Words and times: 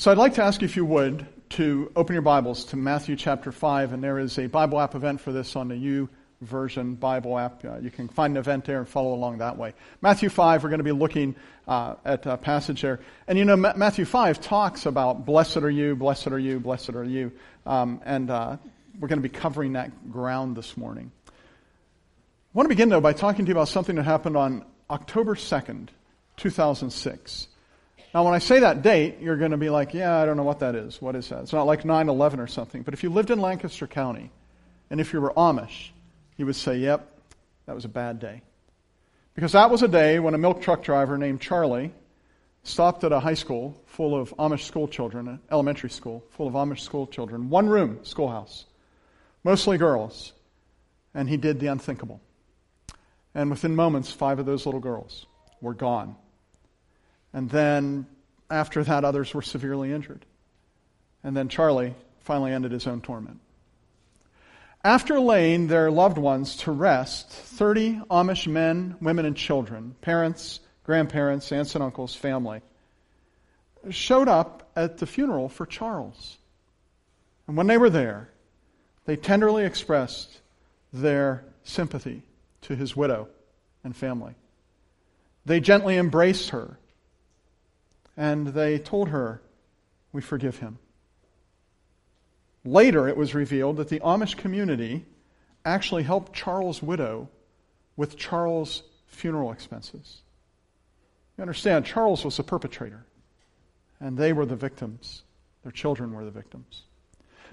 So 0.00 0.12
I'd 0.12 0.16
like 0.16 0.34
to 0.34 0.44
ask 0.44 0.60
you, 0.60 0.64
if 0.66 0.76
you 0.76 0.84
would, 0.84 1.26
to 1.50 1.90
open 1.96 2.12
your 2.12 2.22
Bibles 2.22 2.66
to 2.66 2.76
Matthew 2.76 3.16
chapter 3.16 3.50
5, 3.50 3.92
and 3.92 4.00
there 4.00 4.20
is 4.20 4.38
a 4.38 4.46
Bible 4.46 4.78
app 4.78 4.94
event 4.94 5.20
for 5.20 5.32
this 5.32 5.56
on 5.56 5.66
the 5.66 5.76
U 5.76 6.08
version 6.40 6.94
Bible 6.94 7.36
app. 7.36 7.64
Uh, 7.64 7.78
you 7.78 7.90
can 7.90 8.06
find 8.06 8.34
an 8.34 8.36
event 8.36 8.64
there 8.64 8.78
and 8.78 8.88
follow 8.88 9.12
along 9.12 9.38
that 9.38 9.58
way. 9.58 9.74
Matthew 10.00 10.28
5, 10.28 10.62
we're 10.62 10.68
going 10.68 10.78
to 10.78 10.84
be 10.84 10.92
looking 10.92 11.34
uh, 11.66 11.96
at 12.04 12.26
a 12.26 12.36
passage 12.36 12.82
there. 12.82 13.00
And 13.26 13.36
you 13.36 13.44
know, 13.44 13.56
Ma- 13.56 13.72
Matthew 13.74 14.04
5 14.04 14.40
talks 14.40 14.86
about 14.86 15.26
blessed 15.26 15.56
are 15.56 15.70
you, 15.70 15.96
blessed 15.96 16.28
are 16.28 16.38
you, 16.38 16.60
blessed 16.60 16.90
are 16.90 17.02
you. 17.02 17.32
Um, 17.66 18.00
and 18.04 18.30
uh, 18.30 18.56
we're 19.00 19.08
going 19.08 19.20
to 19.20 19.28
be 19.28 19.36
covering 19.36 19.72
that 19.72 20.12
ground 20.12 20.56
this 20.56 20.76
morning. 20.76 21.10
I 21.26 21.32
want 22.52 22.66
to 22.66 22.68
begin, 22.68 22.88
though, 22.88 23.00
by 23.00 23.14
talking 23.14 23.46
to 23.46 23.48
you 23.48 23.54
about 23.56 23.66
something 23.66 23.96
that 23.96 24.04
happened 24.04 24.36
on 24.36 24.64
October 24.88 25.34
2nd, 25.34 25.88
2006. 26.36 27.48
Now, 28.14 28.24
when 28.24 28.32
I 28.32 28.38
say 28.38 28.60
that 28.60 28.82
date, 28.82 29.18
you're 29.20 29.36
going 29.36 29.50
to 29.50 29.58
be 29.58 29.68
like, 29.68 29.92
yeah, 29.92 30.16
I 30.16 30.24
don't 30.24 30.36
know 30.36 30.42
what 30.42 30.60
that 30.60 30.74
is. 30.74 31.00
What 31.00 31.14
is 31.14 31.28
that? 31.28 31.42
It's 31.42 31.52
not 31.52 31.66
like 31.66 31.84
9 31.84 32.08
11 32.08 32.40
or 32.40 32.46
something. 32.46 32.82
But 32.82 32.94
if 32.94 33.02
you 33.02 33.10
lived 33.10 33.30
in 33.30 33.40
Lancaster 33.40 33.86
County, 33.86 34.30
and 34.90 35.00
if 35.00 35.12
you 35.12 35.20
were 35.20 35.32
Amish, 35.34 35.90
you 36.36 36.46
would 36.46 36.56
say, 36.56 36.78
yep, 36.78 37.06
that 37.66 37.74
was 37.74 37.84
a 37.84 37.88
bad 37.88 38.18
day. 38.18 38.42
Because 39.34 39.52
that 39.52 39.70
was 39.70 39.82
a 39.82 39.88
day 39.88 40.18
when 40.18 40.34
a 40.34 40.38
milk 40.38 40.62
truck 40.62 40.82
driver 40.82 41.18
named 41.18 41.40
Charlie 41.40 41.92
stopped 42.62 43.04
at 43.04 43.12
a 43.12 43.20
high 43.20 43.34
school 43.34 43.80
full 43.86 44.18
of 44.18 44.34
Amish 44.38 44.62
school 44.62 44.88
children, 44.88 45.28
an 45.28 45.40
elementary 45.50 45.90
school 45.90 46.24
full 46.30 46.48
of 46.48 46.54
Amish 46.54 46.80
school 46.80 47.06
children, 47.06 47.50
one 47.50 47.68
room 47.68 48.00
schoolhouse, 48.02 48.64
mostly 49.44 49.76
girls, 49.78 50.32
and 51.14 51.28
he 51.28 51.36
did 51.36 51.60
the 51.60 51.66
unthinkable. 51.66 52.20
And 53.34 53.50
within 53.50 53.76
moments, 53.76 54.10
five 54.10 54.38
of 54.38 54.46
those 54.46 54.66
little 54.66 54.80
girls 54.80 55.26
were 55.60 55.74
gone. 55.74 56.16
And 57.38 57.48
then 57.48 58.04
after 58.50 58.82
that, 58.82 59.04
others 59.04 59.32
were 59.32 59.42
severely 59.42 59.92
injured. 59.92 60.26
And 61.22 61.36
then 61.36 61.48
Charlie 61.48 61.94
finally 62.18 62.50
ended 62.50 62.72
his 62.72 62.88
own 62.88 63.00
torment. 63.00 63.38
After 64.82 65.20
laying 65.20 65.68
their 65.68 65.88
loved 65.88 66.18
ones 66.18 66.56
to 66.56 66.72
rest, 66.72 67.30
30 67.30 68.00
Amish 68.10 68.48
men, 68.48 68.96
women, 69.00 69.24
and 69.24 69.36
children, 69.36 69.94
parents, 70.00 70.58
grandparents, 70.82 71.52
aunts 71.52 71.76
and 71.76 71.84
uncles, 71.84 72.12
family, 72.12 72.60
showed 73.88 74.26
up 74.26 74.68
at 74.74 74.98
the 74.98 75.06
funeral 75.06 75.48
for 75.48 75.64
Charles. 75.64 76.38
And 77.46 77.56
when 77.56 77.68
they 77.68 77.78
were 77.78 77.88
there, 77.88 78.30
they 79.04 79.14
tenderly 79.14 79.64
expressed 79.64 80.40
their 80.92 81.44
sympathy 81.62 82.24
to 82.62 82.74
his 82.74 82.96
widow 82.96 83.28
and 83.84 83.94
family. 83.94 84.34
They 85.46 85.60
gently 85.60 85.96
embraced 85.96 86.50
her 86.50 86.76
and 88.18 88.48
they 88.48 88.78
told 88.78 89.08
her, 89.08 89.40
We 90.12 90.20
forgive 90.20 90.58
him. 90.58 90.78
Later, 92.64 93.08
it 93.08 93.16
was 93.16 93.34
revealed 93.34 93.76
that 93.76 93.88
the 93.88 94.00
Amish 94.00 94.36
community 94.36 95.06
actually 95.64 96.02
helped 96.02 96.34
Charles' 96.34 96.82
widow 96.82 97.28
with 97.96 98.16
Charles' 98.16 98.82
funeral 99.06 99.52
expenses. 99.52 100.20
You 101.36 101.42
understand, 101.42 101.86
Charles 101.86 102.24
was 102.24 102.36
the 102.36 102.42
perpetrator, 102.42 103.06
and 104.00 104.18
they 104.18 104.32
were 104.32 104.44
the 104.44 104.56
victims. 104.56 105.22
Their 105.62 105.72
children 105.72 106.12
were 106.12 106.24
the 106.24 106.30
victims. 106.32 106.82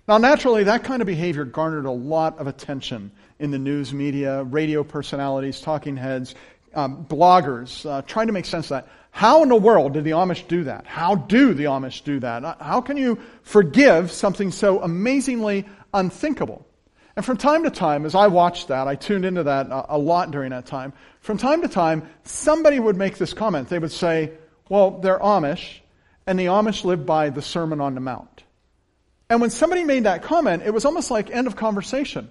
Now, 0.08 0.18
naturally, 0.18 0.64
that 0.64 0.84
kind 0.84 1.02
of 1.02 1.06
behavior 1.06 1.46
garnered 1.46 1.86
a 1.86 1.92
lot 1.92 2.40
of 2.40 2.48
attention 2.48 3.12
in 3.40 3.52
the 3.52 3.60
news 3.60 3.94
media, 3.94 4.44
radio 4.44 4.84
personalities, 4.84 5.62
talking 5.62 5.98
heads, 5.98 6.34
um, 6.76 7.06
bloggers, 7.06 7.90
uh, 7.90 8.02
trying 8.02 8.28
to 8.28 8.34
make 8.34 8.46
sense 8.46 8.66
of 8.66 8.70
that. 8.70 8.88
How 9.16 9.44
in 9.44 9.48
the 9.48 9.56
world 9.56 9.94
did 9.94 10.04
the 10.04 10.12
Amish 10.12 10.46
do 10.46 10.66
that? 10.66 10.86
How 10.86 11.16
do 11.16 11.54
the 11.54 11.64
Amish 11.64 12.04
do 12.04 12.20
that? 12.20 12.44
Uh, 12.44 12.56
how 12.60 12.82
can 12.82 12.98
you 12.98 13.18
forgive 13.44 14.12
something 14.12 14.52
so 14.52 14.82
amazingly 14.82 15.66
unthinkable? 15.94 16.68
And 17.16 17.24
from 17.24 17.38
time 17.38 17.64
to 17.64 17.70
time, 17.70 18.06
as 18.06 18.14
I 18.14 18.28
watched 18.28 18.68
that, 18.68 18.90
I 18.90 18.96
tuned 18.96 19.24
into 19.24 19.44
that 19.44 19.68
a 19.70 19.98
lot 19.98 20.32
during 20.32 20.50
that 20.50 20.66
time. 20.66 20.92
From 21.22 21.38
time 21.38 21.62
to 21.62 21.70
time, 21.70 22.10
somebody 22.26 22.78
would 22.78 22.98
make 22.98 23.18
this 23.18 23.34
comment. 23.34 23.70
They 23.70 23.80
would 23.80 23.94
say, 23.94 24.34
well, 24.68 25.00
they're 25.00 25.20
Amish, 25.20 25.80
and 26.28 26.38
the 26.38 26.48
Amish 26.48 26.84
live 26.84 27.06
by 27.06 27.30
the 27.30 27.42
Sermon 27.42 27.80
on 27.80 27.96
the 27.96 28.02
Mount. 28.02 28.44
And 29.30 29.40
when 29.40 29.50
somebody 29.50 29.86
made 29.86 30.04
that 30.04 30.24
comment, 30.24 30.64
it 30.64 30.74
was 30.74 30.84
almost 30.84 31.10
like 31.10 31.32
end 31.32 31.48
of 31.48 31.56
conversation. 31.56 32.30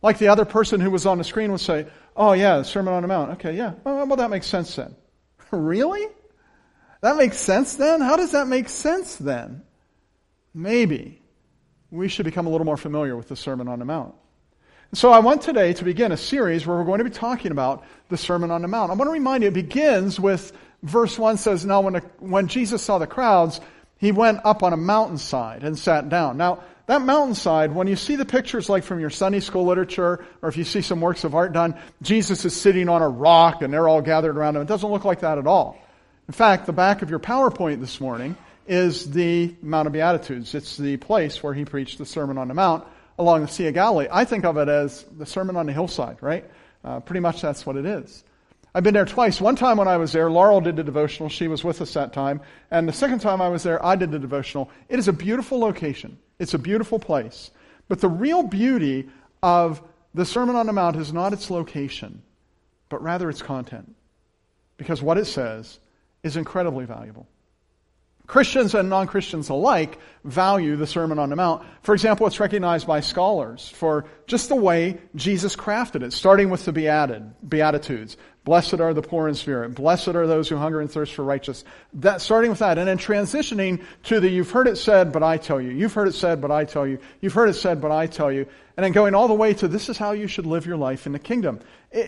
Like 0.00 0.16
the 0.16 0.28
other 0.28 0.46
person 0.46 0.80
who 0.80 0.90
was 0.90 1.04
on 1.04 1.18
the 1.18 1.24
screen 1.24 1.52
would 1.52 1.60
say, 1.60 1.88
oh 2.16 2.32
yeah, 2.32 2.56
the 2.56 2.64
Sermon 2.64 2.94
on 2.94 3.02
the 3.02 3.08
Mount. 3.08 3.32
Okay, 3.32 3.54
yeah. 3.54 3.74
Well, 3.84 4.06
well 4.06 4.16
that 4.16 4.30
makes 4.30 4.46
sense 4.46 4.74
then. 4.74 4.96
really? 5.50 6.08
That 7.02 7.16
makes 7.16 7.36
sense 7.36 7.74
then? 7.74 8.00
How 8.00 8.16
does 8.16 8.30
that 8.30 8.46
make 8.46 8.68
sense 8.68 9.16
then? 9.16 9.62
Maybe 10.54 11.20
we 11.90 12.08
should 12.08 12.24
become 12.24 12.46
a 12.46 12.50
little 12.50 12.64
more 12.64 12.76
familiar 12.76 13.16
with 13.16 13.28
the 13.28 13.36
Sermon 13.36 13.68
on 13.68 13.80
the 13.80 13.84
Mount. 13.84 14.14
So 14.94 15.10
I 15.10 15.18
want 15.18 15.42
today 15.42 15.72
to 15.72 15.84
begin 15.84 16.12
a 16.12 16.16
series 16.16 16.66
where 16.66 16.76
we're 16.76 16.84
going 16.84 16.98
to 16.98 17.04
be 17.04 17.10
talking 17.10 17.50
about 17.50 17.84
the 18.08 18.16
Sermon 18.16 18.50
on 18.50 18.62
the 18.62 18.68
Mount. 18.68 18.90
I 18.90 18.94
want 18.94 19.08
to 19.08 19.12
remind 19.12 19.42
you, 19.42 19.48
it 19.48 19.54
begins 19.54 20.20
with 20.20 20.52
verse 20.82 21.18
1 21.18 21.38
says, 21.38 21.64
Now 21.64 21.80
when, 21.80 21.94
when 22.18 22.46
Jesus 22.46 22.82
saw 22.82 22.98
the 22.98 23.06
crowds, 23.06 23.60
he 23.98 24.12
went 24.12 24.40
up 24.44 24.62
on 24.62 24.72
a 24.72 24.76
mountainside 24.76 25.64
and 25.64 25.78
sat 25.78 26.08
down. 26.08 26.36
Now, 26.36 26.62
that 26.86 27.02
mountainside, 27.02 27.74
when 27.74 27.86
you 27.88 27.96
see 27.96 28.16
the 28.16 28.24
pictures 28.24 28.68
like 28.68 28.84
from 28.84 29.00
your 29.00 29.10
Sunday 29.10 29.40
school 29.40 29.64
literature, 29.64 30.24
or 30.40 30.48
if 30.48 30.56
you 30.56 30.64
see 30.64 30.82
some 30.82 31.00
works 31.00 31.24
of 31.24 31.34
art 31.34 31.52
done, 31.52 31.74
Jesus 32.02 32.44
is 32.44 32.54
sitting 32.54 32.88
on 32.88 33.02
a 33.02 33.08
rock 33.08 33.62
and 33.62 33.72
they're 33.72 33.88
all 33.88 34.02
gathered 34.02 34.36
around 34.36 34.56
him. 34.56 34.62
It 34.62 34.68
doesn't 34.68 34.90
look 34.90 35.04
like 35.04 35.20
that 35.20 35.38
at 35.38 35.46
all. 35.46 35.81
In 36.28 36.34
fact, 36.34 36.66
the 36.66 36.72
back 36.72 37.02
of 37.02 37.10
your 37.10 37.18
PowerPoint 37.18 37.80
this 37.80 38.00
morning 38.00 38.36
is 38.68 39.10
the 39.10 39.54
Mount 39.60 39.88
of 39.88 39.92
Beatitudes. 39.92 40.54
It's 40.54 40.76
the 40.76 40.96
place 40.98 41.42
where 41.42 41.52
he 41.52 41.64
preached 41.64 41.98
the 41.98 42.06
Sermon 42.06 42.38
on 42.38 42.46
the 42.46 42.54
Mount 42.54 42.86
along 43.18 43.42
the 43.42 43.48
Sea 43.48 43.66
of 43.66 43.74
Galilee. 43.74 44.06
I 44.10 44.24
think 44.24 44.44
of 44.44 44.56
it 44.56 44.68
as 44.68 45.04
the 45.18 45.26
Sermon 45.26 45.56
on 45.56 45.66
the 45.66 45.72
Hillside, 45.72 46.22
right? 46.22 46.44
Uh, 46.84 47.00
pretty 47.00 47.20
much 47.20 47.42
that's 47.42 47.66
what 47.66 47.76
it 47.76 47.84
is. 47.84 48.22
I've 48.74 48.84
been 48.84 48.94
there 48.94 49.04
twice. 49.04 49.40
One 49.40 49.56
time 49.56 49.76
when 49.76 49.88
I 49.88 49.96
was 49.96 50.12
there, 50.12 50.30
Laurel 50.30 50.60
did 50.60 50.76
the 50.76 50.84
devotional. 50.84 51.28
She 51.28 51.48
was 51.48 51.64
with 51.64 51.82
us 51.82 51.92
that 51.94 52.12
time. 52.12 52.40
And 52.70 52.88
the 52.88 52.92
second 52.92 53.18
time 53.18 53.42
I 53.42 53.48
was 53.48 53.64
there, 53.64 53.84
I 53.84 53.96
did 53.96 54.12
the 54.12 54.18
devotional. 54.18 54.70
It 54.88 54.98
is 54.98 55.08
a 55.08 55.12
beautiful 55.12 55.58
location. 55.58 56.18
It's 56.38 56.54
a 56.54 56.58
beautiful 56.58 56.98
place. 56.98 57.50
But 57.88 58.00
the 58.00 58.08
real 58.08 58.44
beauty 58.44 59.10
of 59.42 59.82
the 60.14 60.24
Sermon 60.24 60.56
on 60.56 60.66
the 60.66 60.72
Mount 60.72 60.96
is 60.96 61.12
not 61.12 61.32
its 61.32 61.50
location, 61.50 62.22
but 62.88 63.02
rather 63.02 63.28
its 63.28 63.42
content. 63.42 63.94
Because 64.78 65.02
what 65.02 65.18
it 65.18 65.26
says 65.26 65.78
is 66.22 66.36
incredibly 66.36 66.84
valuable. 66.84 67.26
Christians 68.26 68.74
and 68.74 68.88
non 68.88 69.08
Christians 69.08 69.48
alike 69.48 69.98
value 70.24 70.76
the 70.76 70.86
Sermon 70.86 71.18
on 71.18 71.30
the 71.30 71.36
Mount. 71.36 71.64
For 71.82 71.92
example, 71.92 72.26
it's 72.26 72.40
recognized 72.40 72.86
by 72.86 73.00
scholars 73.00 73.68
for 73.68 74.06
just 74.26 74.48
the 74.48 74.54
way 74.56 74.98
Jesus 75.14 75.56
crafted 75.56 76.02
it, 76.02 76.12
starting 76.12 76.48
with 76.48 76.64
the 76.64 76.72
Beatitudes. 76.72 78.16
Blessed 78.44 78.80
are 78.80 78.92
the 78.92 79.02
poor 79.02 79.28
in 79.28 79.36
spirit. 79.36 79.76
Blessed 79.76 80.08
are 80.08 80.26
those 80.26 80.48
who 80.48 80.56
hunger 80.56 80.80
and 80.80 80.90
thirst 80.90 81.14
for 81.14 81.22
righteousness. 81.22 81.64
That, 81.94 82.20
starting 82.20 82.50
with 82.50 82.58
that, 82.58 82.76
and 82.76 82.88
then 82.88 82.98
transitioning 82.98 83.84
to 84.04 84.18
the 84.18 84.28
you've 84.28 84.50
heard 84.50 84.66
it 84.66 84.76
said, 84.76 85.12
but 85.12 85.22
I 85.22 85.36
tell 85.36 85.60
you. 85.60 85.70
You've 85.70 85.92
heard 85.92 86.08
it 86.08 86.14
said, 86.14 86.40
but 86.40 86.50
I 86.50 86.64
tell 86.64 86.84
you. 86.84 86.98
You've 87.20 87.34
heard 87.34 87.48
it 87.48 87.54
said, 87.54 87.80
but 87.80 87.92
I 87.92 88.08
tell 88.08 88.32
you. 88.32 88.46
And 88.76 88.82
then 88.82 88.90
going 88.90 89.14
all 89.14 89.28
the 89.28 89.34
way 89.34 89.54
to 89.54 89.68
this 89.68 89.88
is 89.88 89.96
how 89.96 90.10
you 90.10 90.26
should 90.26 90.46
live 90.46 90.66
your 90.66 90.76
life 90.76 91.06
in 91.06 91.12
the 91.12 91.20
kingdom. 91.20 91.60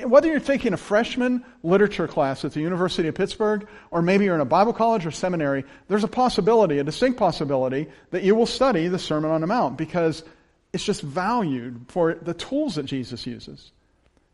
Whether 0.06 0.28
you're 0.28 0.40
taking 0.40 0.72
a 0.72 0.76
freshman 0.78 1.44
literature 1.62 2.08
class 2.08 2.44
at 2.44 2.52
the 2.52 2.60
University 2.60 3.06
of 3.06 3.14
Pittsburgh, 3.14 3.68
or 3.92 4.02
maybe 4.02 4.24
you're 4.24 4.34
in 4.34 4.40
a 4.40 4.46
Bible 4.46 4.72
college 4.72 5.06
or 5.06 5.12
seminary, 5.12 5.64
there's 5.86 6.04
a 6.04 6.08
possibility, 6.08 6.78
a 6.78 6.84
distinct 6.84 7.16
possibility, 7.16 7.86
that 8.10 8.24
you 8.24 8.34
will 8.34 8.46
study 8.46 8.88
the 8.88 8.98
Sermon 8.98 9.30
on 9.30 9.40
the 9.40 9.46
Mount 9.46 9.76
because 9.76 10.24
it's 10.72 10.84
just 10.84 11.02
valued 11.02 11.84
for 11.88 12.14
the 12.14 12.34
tools 12.34 12.74
that 12.74 12.86
Jesus 12.86 13.24
uses. 13.24 13.70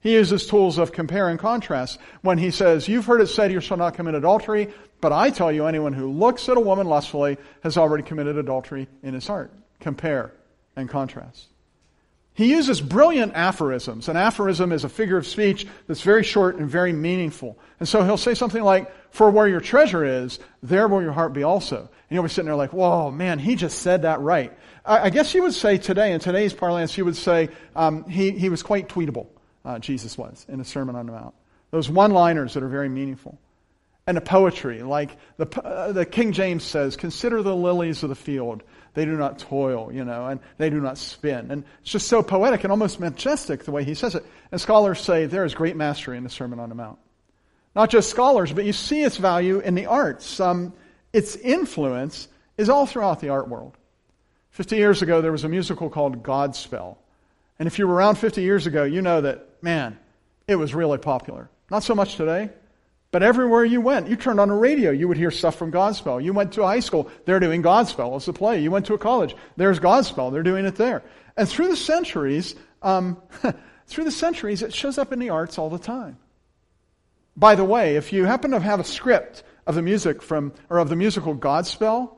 He 0.00 0.15
uses 0.15 0.47
tools 0.47 0.78
of 0.78 0.93
compare 0.93 1.28
and 1.28 1.38
contrast 1.38 1.99
when 2.22 2.38
he 2.38 2.50
says, 2.50 2.88
You've 2.88 3.05
heard 3.05 3.21
it 3.21 3.27
said 3.27 3.53
you 3.53 3.61
shall 3.61 3.77
not 3.77 3.94
commit 3.94 4.15
adultery, 4.15 4.69
but 5.00 5.12
I 5.12 5.31
tell 5.31 5.53
you, 5.53 5.66
anyone 5.66 5.93
who 5.93 6.11
looks 6.11 6.49
at 6.49 6.56
a 6.56 6.61
woman 6.61 6.87
lustfully 6.87 7.37
has 7.62 7.77
already 7.77 8.03
committed 8.03 8.39
adultery 8.39 8.89
in 9.03 9.15
his 9.15 9.27
heart. 9.27 9.53
Compare 9.78 10.33
and 10.74 10.89
contrast. 10.89 11.48
He 12.33 12.51
uses 12.51 12.80
brilliant 12.80 13.34
aphorisms. 13.34 14.09
An 14.09 14.16
aphorism 14.16 14.72
is 14.72 14.84
a 14.84 14.89
figure 14.89 15.19
of 15.19 15.27
speech 15.27 15.66
that's 15.86 16.01
very 16.01 16.22
short 16.22 16.57
and 16.57 16.71
very 16.71 16.92
meaningful. 16.92 17.59
And 17.78 17.89
so 17.89 18.03
he'll 18.03 18.16
say 18.16 18.34
something 18.34 18.63
like, 18.63 18.91
For 19.10 19.30
where 19.30 19.48
your 19.48 19.60
treasure 19.60 20.04
is, 20.04 20.39
there 20.63 20.89
will 20.89 21.03
your 21.03 21.13
heart 21.13 21.34
be 21.34 21.42
also. 21.42 21.77
And 21.78 21.89
you'll 22.09 22.22
be 22.22 22.30
sitting 22.30 22.47
there 22.47 22.57
like, 22.57 22.72
Whoa, 22.72 23.10
man, 23.10 23.39
he 23.39 23.54
just 23.54 23.80
said 23.80 24.03
that 24.03 24.21
right. 24.21 24.57
I, 24.83 25.10
guess 25.10 25.34
you 25.34 25.42
would 25.42 25.53
say 25.53 25.77
today, 25.77 26.13
in 26.13 26.21
today's 26.21 26.54
parlance, 26.54 26.97
you 26.97 27.04
would 27.04 27.16
say 27.16 27.51
um, 27.77 28.09
he, 28.09 28.30
he 28.30 28.48
was 28.48 28.63
quite 28.63 28.89
tweetable 28.89 29.27
uh, 29.65 29.78
Jesus 29.78 30.16
was 30.16 30.47
in 30.48 30.59
the 30.59 30.65
Sermon 30.65 30.97
on 30.97 31.07
the 31.07 31.12
Mount. 31.12 31.34
Those 31.71 31.89
one 31.89 32.10
liners 32.10 32.54
that 32.54 32.62
are 32.62 32.68
very 32.68 32.89
meaningful. 32.89 33.39
And 34.07 34.16
the 34.16 34.22
poetry, 34.22 34.83
like 34.83 35.16
the, 35.36 35.47
uh, 35.62 35.92
the 35.92 36.04
King 36.04 36.33
James 36.33 36.65
says, 36.65 36.97
consider 36.97 37.42
the 37.42 37.54
lilies 37.54 38.03
of 38.03 38.09
the 38.09 38.15
field. 38.15 38.62
They 38.95 39.04
do 39.04 39.16
not 39.16 39.39
toil, 39.39 39.92
you 39.92 40.04
know, 40.04 40.27
and 40.27 40.41
they 40.59 40.68
do 40.68 40.80
not 40.80 40.98
spin. 40.98 41.51
And 41.51 41.65
it's 41.83 41.92
just 41.92 42.09
so 42.09 42.22
poetic 42.22 42.65
and 42.65 42.72
almost 42.72 42.98
majestic 42.98 43.65
the 43.65 43.71
way 43.71 43.84
he 43.84 43.95
says 43.95 44.16
it. 44.16 44.24
And 44.51 44.60
scholars 44.60 45.01
say 45.01 45.27
there 45.27 45.45
is 45.45 45.54
great 45.54 45.77
mastery 45.77 46.16
in 46.16 46.24
the 46.24 46.30
Sermon 46.30 46.59
on 46.59 46.71
the 46.71 46.74
Mount. 46.74 46.98
Not 47.77 47.91
just 47.91 48.10
scholars, 48.10 48.53
but 48.53 48.65
you 48.65 48.72
see 48.72 49.03
its 49.03 49.16
value 49.16 49.60
in 49.60 49.77
the 49.77 49.86
arts. 49.86 50.41
Um, 50.41 50.72
its 51.12 51.36
influence 51.36 52.27
is 52.57 52.68
all 52.68 52.86
throughout 52.86 53.21
the 53.21 53.28
art 53.28 53.48
world. 53.48 53.77
50 54.51 54.77
years 54.77 55.03
ago, 55.03 55.21
there 55.21 55.33
was 55.33 55.45
a 55.45 55.48
musical 55.48 55.89
called 55.89 56.22
Godspell. 56.22 56.97
And 57.59 57.66
if 57.66 57.78
you 57.78 57.86
were 57.86 57.95
around 57.95 58.16
50 58.16 58.42
years 58.42 58.66
ago, 58.66 58.83
you 58.84 59.03
know 59.03 59.21
that, 59.21 59.47
man, 59.62 59.98
it 60.47 60.57
was 60.57 60.74
really 60.74 60.98
popular. 60.98 61.51
Not 61.71 61.83
so 61.83 61.95
much 61.95 62.16
today, 62.16 62.51
but 63.12 63.22
everywhere 63.22 63.65
you 63.65 63.80
went, 63.80 64.09
you 64.09 64.16
turned 64.16 64.39
on 64.41 64.51
a 64.51 64.57
radio, 64.57 64.91
you 64.91 65.09
would 65.09 65.16
hear 65.16 65.30
stuff 65.30 65.57
from 65.57 65.72
Godspell. 65.72 66.22
You 66.22 66.33
went 66.33 66.53
to 66.53 66.62
a 66.62 66.66
high 66.66 66.80
school, 66.80 67.10
they're 67.24 67.41
doing 67.41 67.62
Godspell 67.62 68.16
as 68.16 68.28
a 68.28 68.33
play. 68.33 68.60
You 68.60 68.71
went 68.71 68.86
to 68.86 68.95
a 68.95 68.98
college, 68.98 69.34
there's 69.57 69.80
Godspell, 69.80 70.33
they're 70.33 70.42
doing 70.42 70.65
it 70.65 70.77
there. 70.77 71.03
And 71.36 71.48
through 71.48 71.68
the 71.68 71.77
centuries, 71.77 72.54
um, 72.83 73.21
through 73.86 74.04
the 74.04 74.10
centuries, 74.10 74.62
it 74.62 74.72
shows 74.72 74.98
up 74.98 75.12
in 75.12 75.18
the 75.18 75.30
arts 75.30 75.59
all 75.59 75.71
the 75.71 75.78
time. 75.78 76.18
By 77.36 77.54
the 77.54 77.65
way, 77.65 77.97
if 77.97 78.12
you 78.12 78.24
happen 78.24 78.53
to 78.53 78.60
have 78.60 78.80
a 78.80 78.84
script 78.84 79.42
of 79.66 79.74
the 79.74 79.83
music 79.83 80.22
from, 80.22 80.53
or 80.68 80.78
of 80.78 80.89
the 80.89 80.97
musical 80.97 81.34
Godspell, 81.34 82.16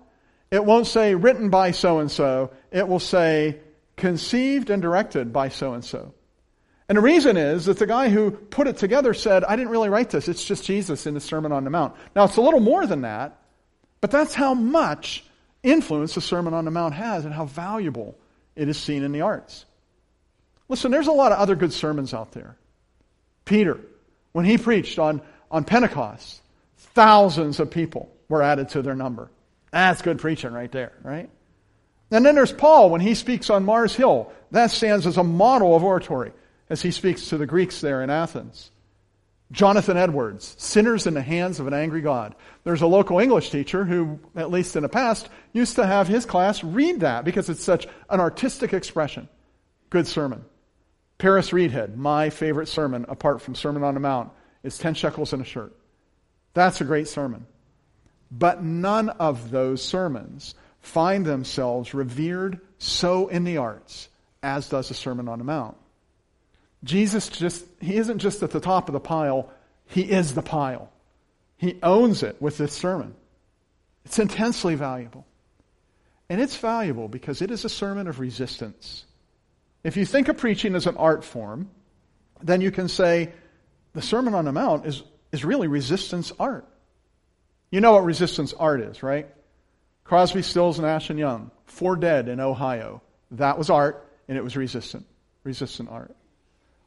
it 0.50 0.64
won't 0.64 0.86
say 0.86 1.14
written 1.14 1.48
by 1.48 1.70
so 1.70 2.00
and 2.00 2.10
so. 2.10 2.50
It 2.70 2.86
will 2.86 3.00
say 3.00 3.60
conceived 3.96 4.68
and 4.68 4.82
directed 4.82 5.32
by 5.32 5.48
so 5.48 5.74
and 5.74 5.84
so. 5.84 6.12
And 6.88 6.98
the 6.98 7.02
reason 7.02 7.36
is 7.36 7.66
that 7.66 7.78
the 7.78 7.86
guy 7.86 8.08
who 8.08 8.30
put 8.30 8.66
it 8.66 8.76
together 8.76 9.14
said, 9.14 9.44
I 9.44 9.56
didn't 9.56 9.70
really 9.70 9.88
write 9.88 10.10
this. 10.10 10.28
It's 10.28 10.44
just 10.44 10.64
Jesus 10.64 11.06
in 11.06 11.14
the 11.14 11.20
Sermon 11.20 11.52
on 11.52 11.64
the 11.64 11.70
Mount. 11.70 11.94
Now, 12.14 12.24
it's 12.24 12.36
a 12.36 12.42
little 12.42 12.60
more 12.60 12.86
than 12.86 13.02
that, 13.02 13.38
but 14.00 14.10
that's 14.10 14.34
how 14.34 14.54
much 14.54 15.24
influence 15.62 16.14
the 16.14 16.20
Sermon 16.20 16.54
on 16.54 16.64
the 16.64 16.70
Mount 16.70 16.94
has 16.94 17.24
and 17.24 17.32
how 17.32 17.46
valuable 17.46 18.16
it 18.56 18.68
is 18.68 18.78
seen 18.78 19.04
in 19.04 19.12
the 19.12 19.20
arts. 19.20 19.64
Listen, 20.68 20.90
there's 20.90 21.06
a 21.06 21.12
lot 21.12 21.32
of 21.32 21.38
other 21.38 21.54
good 21.54 21.72
sermons 21.72 22.12
out 22.12 22.32
there. 22.32 22.56
Peter, 23.44 23.78
when 24.32 24.44
he 24.44 24.58
preached 24.58 24.98
on, 24.98 25.22
on 25.50 25.64
Pentecost, 25.64 26.40
thousands 26.76 27.60
of 27.60 27.70
people 27.70 28.10
were 28.28 28.42
added 28.42 28.70
to 28.70 28.82
their 28.82 28.94
number. 28.94 29.30
That's 29.70 30.02
good 30.02 30.18
preaching 30.18 30.52
right 30.52 30.70
there, 30.70 30.92
right? 31.02 31.30
And 32.10 32.26
then 32.26 32.34
there's 32.34 32.52
Paul 32.52 32.90
when 32.90 33.00
he 33.00 33.14
speaks 33.14 33.50
on 33.50 33.64
Mars 33.64 33.94
Hill. 33.94 34.30
That 34.50 34.70
stands 34.70 35.06
as 35.06 35.16
a 35.16 35.24
model 35.24 35.74
of 35.74 35.82
oratory 35.82 36.32
as 36.72 36.80
he 36.80 36.90
speaks 36.90 37.28
to 37.28 37.36
the 37.36 37.44
Greeks 37.44 37.82
there 37.82 38.02
in 38.02 38.08
Athens. 38.08 38.70
Jonathan 39.50 39.98
Edwards, 39.98 40.54
Sinners 40.58 41.06
in 41.06 41.12
the 41.12 41.20
Hands 41.20 41.60
of 41.60 41.66
an 41.66 41.74
Angry 41.74 42.00
God. 42.00 42.34
There's 42.64 42.80
a 42.80 42.86
local 42.86 43.18
English 43.18 43.50
teacher 43.50 43.84
who, 43.84 44.18
at 44.34 44.50
least 44.50 44.74
in 44.74 44.82
the 44.82 44.88
past, 44.88 45.28
used 45.52 45.76
to 45.76 45.86
have 45.86 46.08
his 46.08 46.24
class 46.24 46.64
read 46.64 47.00
that 47.00 47.26
because 47.26 47.50
it's 47.50 47.62
such 47.62 47.86
an 48.08 48.20
artistic 48.20 48.72
expression. 48.72 49.28
Good 49.90 50.06
sermon. 50.06 50.46
Paris 51.18 51.50
Reidhead, 51.50 51.94
my 51.94 52.30
favorite 52.30 52.68
sermon 52.68 53.04
apart 53.06 53.42
from 53.42 53.54
Sermon 53.54 53.82
on 53.82 53.92
the 53.92 54.00
Mount, 54.00 54.30
is 54.62 54.78
10 54.78 54.94
shekels 54.94 55.34
in 55.34 55.42
a 55.42 55.44
shirt. 55.44 55.76
That's 56.54 56.80
a 56.80 56.84
great 56.84 57.08
sermon. 57.08 57.46
But 58.30 58.62
none 58.62 59.10
of 59.10 59.50
those 59.50 59.82
sermons 59.82 60.54
find 60.80 61.26
themselves 61.26 61.92
revered 61.92 62.62
so 62.78 63.28
in 63.28 63.44
the 63.44 63.58
arts 63.58 64.08
as 64.42 64.70
does 64.70 64.88
the 64.88 64.94
Sermon 64.94 65.28
on 65.28 65.38
the 65.38 65.44
Mount. 65.44 65.76
Jesus 66.84 67.28
just, 67.28 67.64
he 67.80 67.96
isn't 67.96 68.18
just 68.18 68.42
at 68.42 68.50
the 68.50 68.60
top 68.60 68.88
of 68.88 68.92
the 68.92 69.00
pile, 69.00 69.50
he 69.86 70.02
is 70.02 70.34
the 70.34 70.42
pile. 70.42 70.90
He 71.56 71.78
owns 71.82 72.22
it 72.22 72.40
with 72.40 72.58
this 72.58 72.72
sermon. 72.72 73.14
It's 74.04 74.18
intensely 74.18 74.74
valuable. 74.74 75.26
And 76.28 76.40
it's 76.40 76.56
valuable 76.56 77.08
because 77.08 77.42
it 77.42 77.50
is 77.50 77.64
a 77.64 77.68
sermon 77.68 78.08
of 78.08 78.18
resistance. 78.18 79.04
If 79.84 79.96
you 79.96 80.04
think 80.04 80.28
of 80.28 80.38
preaching 80.38 80.74
as 80.74 80.86
an 80.86 80.96
art 80.96 81.24
form, 81.24 81.70
then 82.42 82.60
you 82.60 82.70
can 82.70 82.88
say 82.88 83.32
the 83.92 84.02
Sermon 84.02 84.34
on 84.34 84.44
the 84.44 84.52
Mount 84.52 84.86
is, 84.86 85.02
is 85.30 85.44
really 85.44 85.68
resistance 85.68 86.32
art. 86.38 86.66
You 87.70 87.80
know 87.80 87.92
what 87.92 88.04
resistance 88.04 88.52
art 88.52 88.80
is, 88.80 89.02
right? 89.02 89.28
Crosby, 90.04 90.42
Stills, 90.42 90.78
Nash 90.78 91.10
and 91.10 91.18
Young, 91.18 91.50
Four 91.66 91.96
Dead 91.96 92.28
in 92.28 92.40
Ohio. 92.40 93.02
That 93.32 93.56
was 93.56 93.70
art, 93.70 94.08
and 94.28 94.36
it 94.36 94.44
was 94.44 94.56
resistant, 94.56 95.06
resistant 95.44 95.88
art. 95.88 96.14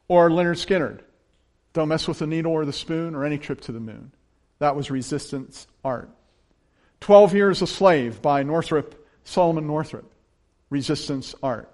Or 0.08 0.30
Lynyrd 0.30 0.64
Skynyrd, 0.64 1.00
Don't 1.72 1.88
Mess 1.88 2.06
with 2.06 2.20
the 2.20 2.26
Needle 2.26 2.52
or 2.52 2.64
the 2.64 2.72
Spoon 2.72 3.14
or 3.14 3.24
Any 3.24 3.38
Trip 3.38 3.60
to 3.62 3.72
the 3.72 3.80
Moon. 3.80 4.12
That 4.58 4.76
was 4.76 4.90
resistance 4.90 5.66
art. 5.84 6.10
Twelve 7.00 7.34
Years 7.34 7.62
a 7.62 7.66
Slave 7.66 8.22
by 8.22 8.42
Northrop, 8.42 8.94
Solomon 9.24 9.66
Northrop. 9.66 10.10
Resistance 10.70 11.34
art. 11.42 11.72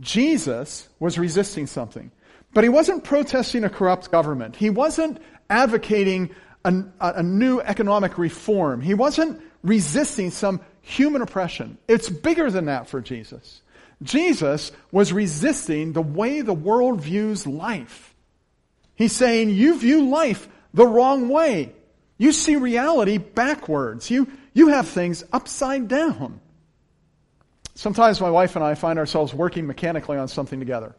Jesus 0.00 0.88
was 1.00 1.18
resisting 1.18 1.66
something. 1.66 2.12
But 2.54 2.64
he 2.64 2.70
wasn't 2.70 3.04
protesting 3.04 3.64
a 3.64 3.70
corrupt 3.70 4.10
government. 4.10 4.56
He 4.56 4.70
wasn't 4.70 5.20
advocating 5.50 6.30
a, 6.64 6.84
a, 7.00 7.22
new 7.22 7.60
economic 7.60 8.18
reform. 8.18 8.80
He 8.80 8.94
wasn't 8.94 9.40
resisting 9.62 10.30
some 10.30 10.60
human 10.80 11.22
oppression. 11.22 11.78
It's 11.88 12.08
bigger 12.08 12.50
than 12.50 12.66
that 12.66 12.88
for 12.88 13.00
Jesus. 13.00 13.62
Jesus 14.02 14.72
was 14.92 15.12
resisting 15.12 15.92
the 15.92 16.02
way 16.02 16.40
the 16.40 16.54
world 16.54 17.00
views 17.00 17.46
life. 17.46 18.14
He's 18.94 19.12
saying, 19.12 19.50
You 19.50 19.78
view 19.78 20.08
life 20.08 20.48
the 20.74 20.86
wrong 20.86 21.28
way. 21.28 21.72
You 22.16 22.32
see 22.32 22.56
reality 22.56 23.18
backwards. 23.18 24.10
You, 24.10 24.28
you 24.52 24.68
have 24.68 24.88
things 24.88 25.24
upside 25.32 25.88
down. 25.88 26.40
Sometimes 27.74 28.20
my 28.20 28.30
wife 28.30 28.56
and 28.56 28.64
I 28.64 28.74
find 28.74 28.98
ourselves 28.98 29.32
working 29.32 29.66
mechanically 29.68 30.16
on 30.16 30.26
something 30.26 30.58
together. 30.58 30.96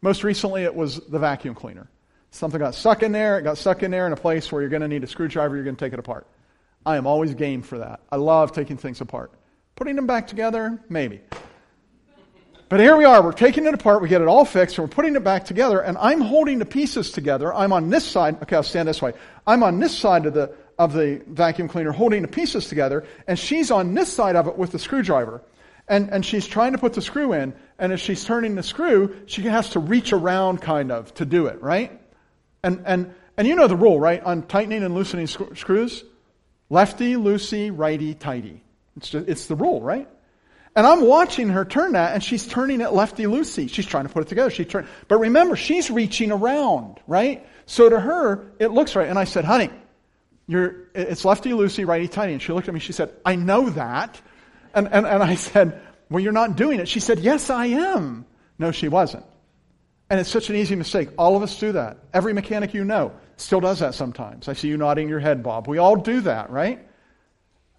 Most 0.00 0.22
recently, 0.22 0.62
it 0.62 0.74
was 0.74 1.00
the 1.00 1.18
vacuum 1.18 1.54
cleaner. 1.54 1.88
Something 2.30 2.60
got 2.60 2.74
stuck 2.74 3.02
in 3.02 3.12
there, 3.12 3.38
it 3.38 3.42
got 3.42 3.58
stuck 3.58 3.82
in 3.82 3.90
there 3.90 4.06
in 4.06 4.12
a 4.12 4.16
place 4.16 4.50
where 4.50 4.62
you're 4.62 4.70
going 4.70 4.82
to 4.82 4.88
need 4.88 5.04
a 5.04 5.06
screwdriver, 5.06 5.54
you're 5.54 5.64
going 5.64 5.76
to 5.76 5.84
take 5.84 5.92
it 5.92 5.98
apart. 5.98 6.26
I 6.86 6.96
am 6.96 7.06
always 7.06 7.34
game 7.34 7.62
for 7.62 7.78
that. 7.78 8.00
I 8.10 8.16
love 8.16 8.52
taking 8.52 8.76
things 8.76 9.00
apart. 9.00 9.32
Putting 9.76 9.96
them 9.96 10.06
back 10.06 10.28
together, 10.28 10.80
maybe. 10.88 11.20
But 12.72 12.80
here 12.80 12.96
we 12.96 13.04
are, 13.04 13.22
we're 13.22 13.32
taking 13.32 13.66
it 13.66 13.74
apart, 13.74 14.00
we 14.00 14.08
get 14.08 14.22
it 14.22 14.28
all 14.28 14.46
fixed, 14.46 14.78
and 14.78 14.88
we're 14.88 14.94
putting 14.94 15.14
it 15.14 15.22
back 15.22 15.44
together, 15.44 15.80
and 15.80 15.98
I'm 15.98 16.22
holding 16.22 16.58
the 16.58 16.64
pieces 16.64 17.12
together. 17.12 17.52
I'm 17.52 17.70
on 17.70 17.90
this 17.90 18.02
side, 18.02 18.40
okay, 18.44 18.56
I'll 18.56 18.62
stand 18.62 18.88
this 18.88 19.02
way. 19.02 19.12
I'm 19.46 19.62
on 19.62 19.78
this 19.78 19.94
side 19.94 20.24
of 20.24 20.32
the, 20.32 20.54
of 20.78 20.94
the 20.94 21.20
vacuum 21.26 21.68
cleaner 21.68 21.92
holding 21.92 22.22
the 22.22 22.28
pieces 22.28 22.68
together, 22.68 23.04
and 23.26 23.38
she's 23.38 23.70
on 23.70 23.92
this 23.92 24.10
side 24.10 24.36
of 24.36 24.46
it 24.46 24.56
with 24.56 24.72
the 24.72 24.78
screwdriver. 24.78 25.42
And, 25.86 26.08
and 26.08 26.24
she's 26.24 26.46
trying 26.46 26.72
to 26.72 26.78
put 26.78 26.94
the 26.94 27.02
screw 27.02 27.34
in, 27.34 27.52
and 27.78 27.92
as 27.92 28.00
she's 28.00 28.24
turning 28.24 28.54
the 28.54 28.62
screw, 28.62 29.16
she 29.26 29.42
has 29.42 29.68
to 29.72 29.78
reach 29.78 30.14
around 30.14 30.62
kind 30.62 30.90
of 30.90 31.12
to 31.16 31.26
do 31.26 31.48
it, 31.48 31.60
right? 31.60 32.00
And, 32.64 32.84
and, 32.86 33.14
and 33.36 33.46
you 33.46 33.54
know 33.54 33.68
the 33.68 33.76
rule, 33.76 34.00
right? 34.00 34.22
On 34.22 34.44
tightening 34.44 34.82
and 34.82 34.94
loosening 34.94 35.26
sc- 35.26 35.56
screws 35.56 36.04
lefty, 36.70 37.16
loosey, 37.16 37.70
righty, 37.70 38.14
tighty. 38.14 38.64
It's, 38.96 39.10
just, 39.10 39.28
it's 39.28 39.44
the 39.44 39.56
rule, 39.56 39.82
right? 39.82 40.08
And 40.74 40.86
I'm 40.86 41.02
watching 41.02 41.50
her 41.50 41.64
turn 41.64 41.92
that, 41.92 42.14
and 42.14 42.24
she's 42.24 42.46
turning 42.46 42.80
it 42.80 42.92
lefty 42.92 43.24
loosey. 43.24 43.68
She's 43.70 43.84
trying 43.84 44.06
to 44.06 44.12
put 44.12 44.22
it 44.22 44.28
together. 44.28 44.50
She 44.50 44.64
turn, 44.64 44.88
but 45.06 45.18
remember, 45.18 45.54
she's 45.54 45.90
reaching 45.90 46.32
around, 46.32 46.98
right? 47.06 47.46
So 47.66 47.90
to 47.90 48.00
her, 48.00 48.52
it 48.58 48.68
looks 48.68 48.96
right. 48.96 49.08
And 49.08 49.18
I 49.18 49.24
said, 49.24 49.44
"Honey, 49.44 49.70
you're 50.46 50.88
it's 50.94 51.24
lefty 51.24 51.50
loosey, 51.50 51.86
righty 51.86 52.08
tighty." 52.08 52.32
And 52.32 52.40
she 52.40 52.52
looked 52.52 52.68
at 52.68 52.74
me. 52.74 52.80
She 52.80 52.92
said, 52.92 53.12
"I 53.24 53.36
know 53.36 53.68
that." 53.70 54.20
And 54.74 54.88
and 54.90 55.06
and 55.06 55.22
I 55.22 55.34
said, 55.50 55.80
"Well, 56.08 56.20
you're 56.20 56.32
not 56.32 56.56
doing 56.56 56.80
it." 56.80 56.88
She 56.88 57.00
said, 57.00 57.18
"Yes, 57.18 57.50
I 57.50 57.66
am." 57.66 58.24
No, 58.58 58.70
she 58.70 58.88
wasn't. 58.88 59.24
And 60.08 60.20
it's 60.20 60.30
such 60.30 60.50
an 60.50 60.56
easy 60.56 60.76
mistake. 60.76 61.08
All 61.18 61.36
of 61.36 61.42
us 61.42 61.58
do 61.58 61.72
that. 61.72 61.98
Every 62.12 62.32
mechanic 62.32 62.74
you 62.74 62.84
know 62.84 63.12
still 63.36 63.60
does 63.60 63.80
that 63.80 63.94
sometimes. 63.94 64.48
I 64.48 64.52
see 64.52 64.68
you 64.68 64.76
nodding 64.76 65.08
your 65.08 65.20
head, 65.20 65.42
Bob. 65.42 65.68
We 65.68 65.78
all 65.78 65.96
do 65.96 66.22
that, 66.22 66.50
right? 66.50 66.86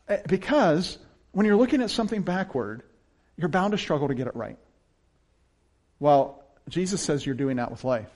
Eh, 0.07 0.17
because 0.27 0.97
when 1.33 1.45
you're 1.45 1.57
looking 1.57 1.81
at 1.81 1.89
something 1.91 2.21
backward, 2.21 2.83
you're 3.35 3.49
bound 3.49 3.71
to 3.71 3.77
struggle 3.77 4.07
to 4.07 4.15
get 4.15 4.27
it 4.27 4.35
right. 4.35 4.57
Well, 5.99 6.43
Jesus 6.69 7.01
says 7.01 7.25
you're 7.25 7.35
doing 7.35 7.57
that 7.57 7.71
with 7.71 7.83
life. 7.83 8.09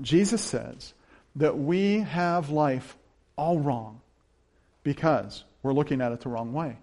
Jesus 0.00 0.42
says 0.42 0.92
that 1.36 1.56
we 1.56 2.00
have 2.00 2.50
life 2.50 2.96
all 3.36 3.58
wrong 3.58 4.00
because 4.82 5.44
we're 5.62 5.72
looking 5.72 6.00
at 6.00 6.12
it 6.12 6.20
the 6.20 6.28
wrong 6.28 6.52
way. 6.52 6.76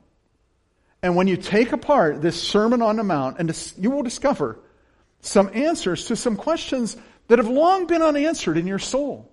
And 1.02 1.16
when 1.16 1.28
you 1.28 1.38
take 1.38 1.72
apart 1.72 2.22
this 2.22 2.42
Sermon 2.42 2.82
on 2.82 2.98
the 2.98 3.04
Mount, 3.04 3.40
and 3.40 3.74
you 3.78 3.92
will 3.92 4.04
discover 4.04 4.60
some 5.22 5.50
answers 5.54 6.06
to 6.06 6.16
some 6.16 6.36
questions 6.36 6.98
that 7.28 7.40
have 7.40 7.48
long 7.48 7.88
been 7.88 8.02
unanswered 8.02 8.58
in 8.58 8.68
your 8.68 8.80
soul. 8.80 9.30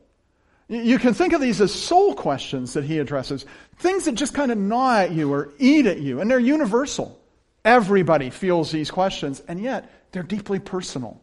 You 0.68 0.99
can 0.99 1.14
think 1.14 1.32
of 1.32 1.40
these 1.40 1.61
as 1.61 1.73
soul 1.73 2.14
questions 2.14 2.73
that 2.73 2.85
he 2.85 2.99
addresses, 2.99 3.46
things 3.78 4.06
that 4.06 4.16
just 4.16 4.35
kind 4.35 4.50
of 4.50 4.58
gnaw 4.58 4.99
at 4.99 5.12
you 5.12 5.32
or 5.32 5.52
eat 5.58 5.87
at 5.87 6.00
you, 6.00 6.20
and 6.20 6.30
they're 6.30 6.40
universal. 6.40 7.20
Everybody 7.64 8.30
feels 8.30 8.73
these 8.73 8.90
questions, 8.90 9.42
and 9.46 9.61
yet 9.61 9.90
they're 10.12 10.25
deeply 10.25 10.58
personal. 10.58 11.20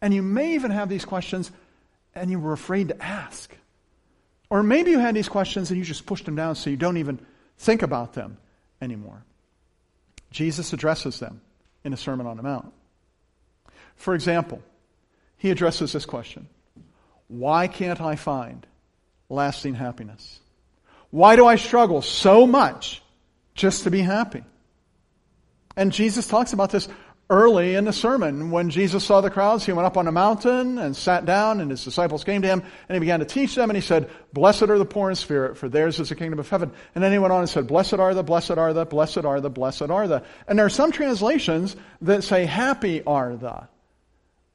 And 0.00 0.14
you 0.14 0.22
may 0.22 0.54
even 0.54 0.70
have 0.70 0.88
these 0.88 1.04
questions 1.04 1.50
and 2.14 2.30
you 2.30 2.38
were 2.38 2.52
afraid 2.52 2.88
to 2.88 3.02
ask. 3.02 3.54
Or 4.50 4.62
maybe 4.62 4.90
you 4.90 4.98
had 4.98 5.14
these 5.14 5.28
questions 5.28 5.70
and 5.70 5.78
you 5.78 5.84
just 5.84 6.06
pushed 6.06 6.24
them 6.24 6.36
down 6.36 6.54
so 6.54 6.70
you 6.70 6.76
don't 6.76 6.96
even 6.96 7.20
think 7.58 7.82
about 7.82 8.14
them 8.14 8.38
anymore. 8.80 9.24
Jesus 10.30 10.72
addresses 10.72 11.18
them 11.18 11.40
in 11.84 11.90
the 11.90 11.96
Sermon 11.96 12.26
on 12.26 12.36
the 12.36 12.42
Mount. 12.42 12.72
For 13.96 14.14
example, 14.14 14.62
he 15.36 15.50
addresses 15.50 15.92
this 15.92 16.06
question 16.06 16.48
why 17.28 17.68
can't 17.68 18.00
I 18.00 18.16
find 18.16 18.66
lasting 19.28 19.74
happiness? 19.74 20.40
Why 21.10 21.36
do 21.36 21.46
I 21.46 21.56
struggle 21.56 22.02
so 22.02 22.46
much 22.46 23.02
just 23.58 23.84
to 23.84 23.90
be 23.90 24.00
happy. 24.00 24.42
And 25.76 25.92
Jesus 25.92 26.26
talks 26.26 26.54
about 26.54 26.70
this 26.70 26.88
early 27.28 27.74
in 27.74 27.84
the 27.84 27.92
sermon. 27.92 28.50
When 28.50 28.70
Jesus 28.70 29.04
saw 29.04 29.20
the 29.20 29.30
crowds, 29.30 29.66
he 29.66 29.72
went 29.72 29.86
up 29.86 29.98
on 29.98 30.06
a 30.06 30.12
mountain 30.12 30.78
and 30.78 30.96
sat 30.96 31.26
down, 31.26 31.60
and 31.60 31.70
his 31.70 31.84
disciples 31.84 32.24
came 32.24 32.40
to 32.40 32.48
him, 32.48 32.62
and 32.88 32.96
he 32.96 33.00
began 33.00 33.20
to 33.20 33.26
teach 33.26 33.54
them, 33.54 33.68
and 33.68 33.76
he 33.76 33.82
said, 33.82 34.08
Blessed 34.32 34.62
are 34.62 34.78
the 34.78 34.86
poor 34.86 35.10
in 35.10 35.16
spirit, 35.16 35.58
for 35.58 35.68
theirs 35.68 36.00
is 36.00 36.08
the 36.08 36.14
kingdom 36.14 36.38
of 36.38 36.48
heaven. 36.48 36.72
And 36.94 37.04
then 37.04 37.12
he 37.12 37.18
went 37.18 37.32
on 37.32 37.40
and 37.40 37.48
said, 37.48 37.66
Blessed 37.66 37.94
are 37.94 38.14
the, 38.14 38.22
blessed 38.22 38.52
are 38.52 38.72
the, 38.72 38.86
blessed 38.86 39.24
are 39.24 39.40
the, 39.40 39.50
blessed 39.50 39.90
are 39.90 40.08
the. 40.08 40.24
And 40.46 40.58
there 40.58 40.66
are 40.66 40.70
some 40.70 40.90
translations 40.90 41.76
that 42.00 42.24
say, 42.24 42.46
Happy 42.46 43.02
are 43.02 43.36
the. 43.36 43.68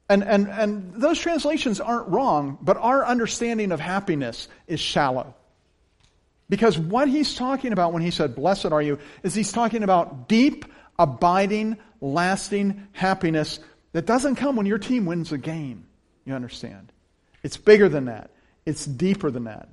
And, 0.08 0.22
and, 0.22 0.48
and 0.48 0.94
those 0.94 1.18
translations 1.18 1.80
aren't 1.80 2.08
wrong, 2.08 2.58
but 2.60 2.76
our 2.76 3.06
understanding 3.06 3.72
of 3.72 3.80
happiness 3.80 4.48
is 4.66 4.80
shallow. 4.80 5.34
Because 6.48 6.78
what 6.78 7.08
he's 7.08 7.34
talking 7.34 7.72
about 7.72 7.92
when 7.92 8.02
he 8.02 8.10
said, 8.10 8.34
Blessed 8.34 8.66
are 8.66 8.82
you, 8.82 8.98
is 9.22 9.34
he's 9.34 9.50
talking 9.50 9.82
about 9.82 10.28
deep, 10.28 10.66
abiding, 10.98 11.78
lasting 12.02 12.86
happiness 12.92 13.60
that 13.92 14.04
doesn't 14.04 14.36
come 14.36 14.56
when 14.56 14.66
your 14.66 14.78
team 14.78 15.06
wins 15.06 15.32
a 15.32 15.38
game. 15.38 15.86
You 16.26 16.34
understand? 16.34 16.92
It's 17.42 17.56
bigger 17.56 17.88
than 17.88 18.06
that, 18.06 18.30
it's 18.66 18.84
deeper 18.84 19.30
than 19.30 19.44
that. 19.44 19.68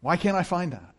Why 0.00 0.16
can't 0.16 0.36
I 0.36 0.42
find 0.42 0.72
that? 0.72 0.94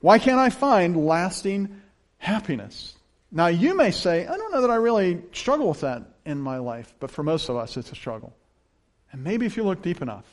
Why 0.00 0.18
can't 0.18 0.38
I 0.38 0.50
find 0.50 1.06
lasting 1.06 1.80
happiness? 2.18 2.94
Now, 3.32 3.46
you 3.46 3.74
may 3.74 3.90
say, 3.90 4.26
I 4.26 4.36
don't 4.36 4.52
know 4.52 4.60
that 4.60 4.70
I 4.70 4.76
really 4.76 5.22
struggle 5.32 5.68
with 5.68 5.80
that 5.80 6.02
in 6.26 6.38
my 6.38 6.58
life, 6.58 6.92
but 7.00 7.10
for 7.10 7.22
most 7.22 7.48
of 7.48 7.56
us, 7.56 7.76
it's 7.76 7.92
a 7.92 7.94
struggle. 7.94 8.34
And 9.12 9.24
maybe 9.24 9.46
if 9.46 9.56
you 9.56 9.62
look 9.62 9.82
deep 9.82 10.02
enough, 10.02 10.26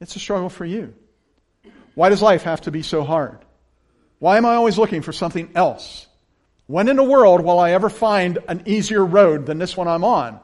it's 0.00 0.14
a 0.14 0.20
struggle 0.20 0.48
for 0.48 0.64
you. 0.64 0.94
Why 1.94 2.10
does 2.10 2.22
life 2.22 2.44
have 2.44 2.60
to 2.62 2.70
be 2.70 2.82
so 2.82 3.02
hard? 3.02 3.38
Why 4.20 4.36
am 4.36 4.46
I 4.46 4.54
always 4.54 4.78
looking 4.78 5.02
for 5.02 5.12
something 5.12 5.50
else? 5.54 6.06
When 6.66 6.88
in 6.88 6.96
the 6.96 7.02
world 7.02 7.40
will 7.40 7.58
I 7.58 7.72
ever 7.72 7.88
find 7.88 8.38
an 8.46 8.62
easier 8.66 9.04
road 9.04 9.46
than 9.46 9.58
this 9.58 9.76
one 9.76 9.88
I'm 9.88 10.04
on? 10.04 10.38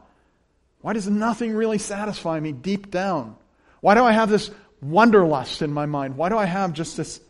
Why 0.80 0.94
does 0.94 1.08
nothing 1.08 1.54
really 1.54 1.78
satisfy 1.78 2.40
me 2.40 2.52
deep 2.52 2.90
down? 2.90 3.36
Why 3.80 3.94
do 3.94 4.02
I 4.04 4.12
have 4.12 4.30
this 4.30 4.50
wanderlust 4.80 5.62
in 5.62 5.72
my 5.72 5.86
mind? 5.86 6.16
Why 6.16 6.28
do 6.28 6.38
I 6.38 6.46
have 6.46 6.72
just 6.72 6.96
this, 6.96 7.20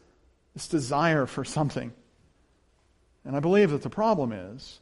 this 0.54 0.68
desire 0.68 1.26
for 1.26 1.44
something? 1.44 1.92
And 3.24 3.36
I 3.36 3.40
believe 3.40 3.70
that 3.70 3.82
the 3.82 3.90
problem 3.90 4.32
is 4.32 4.80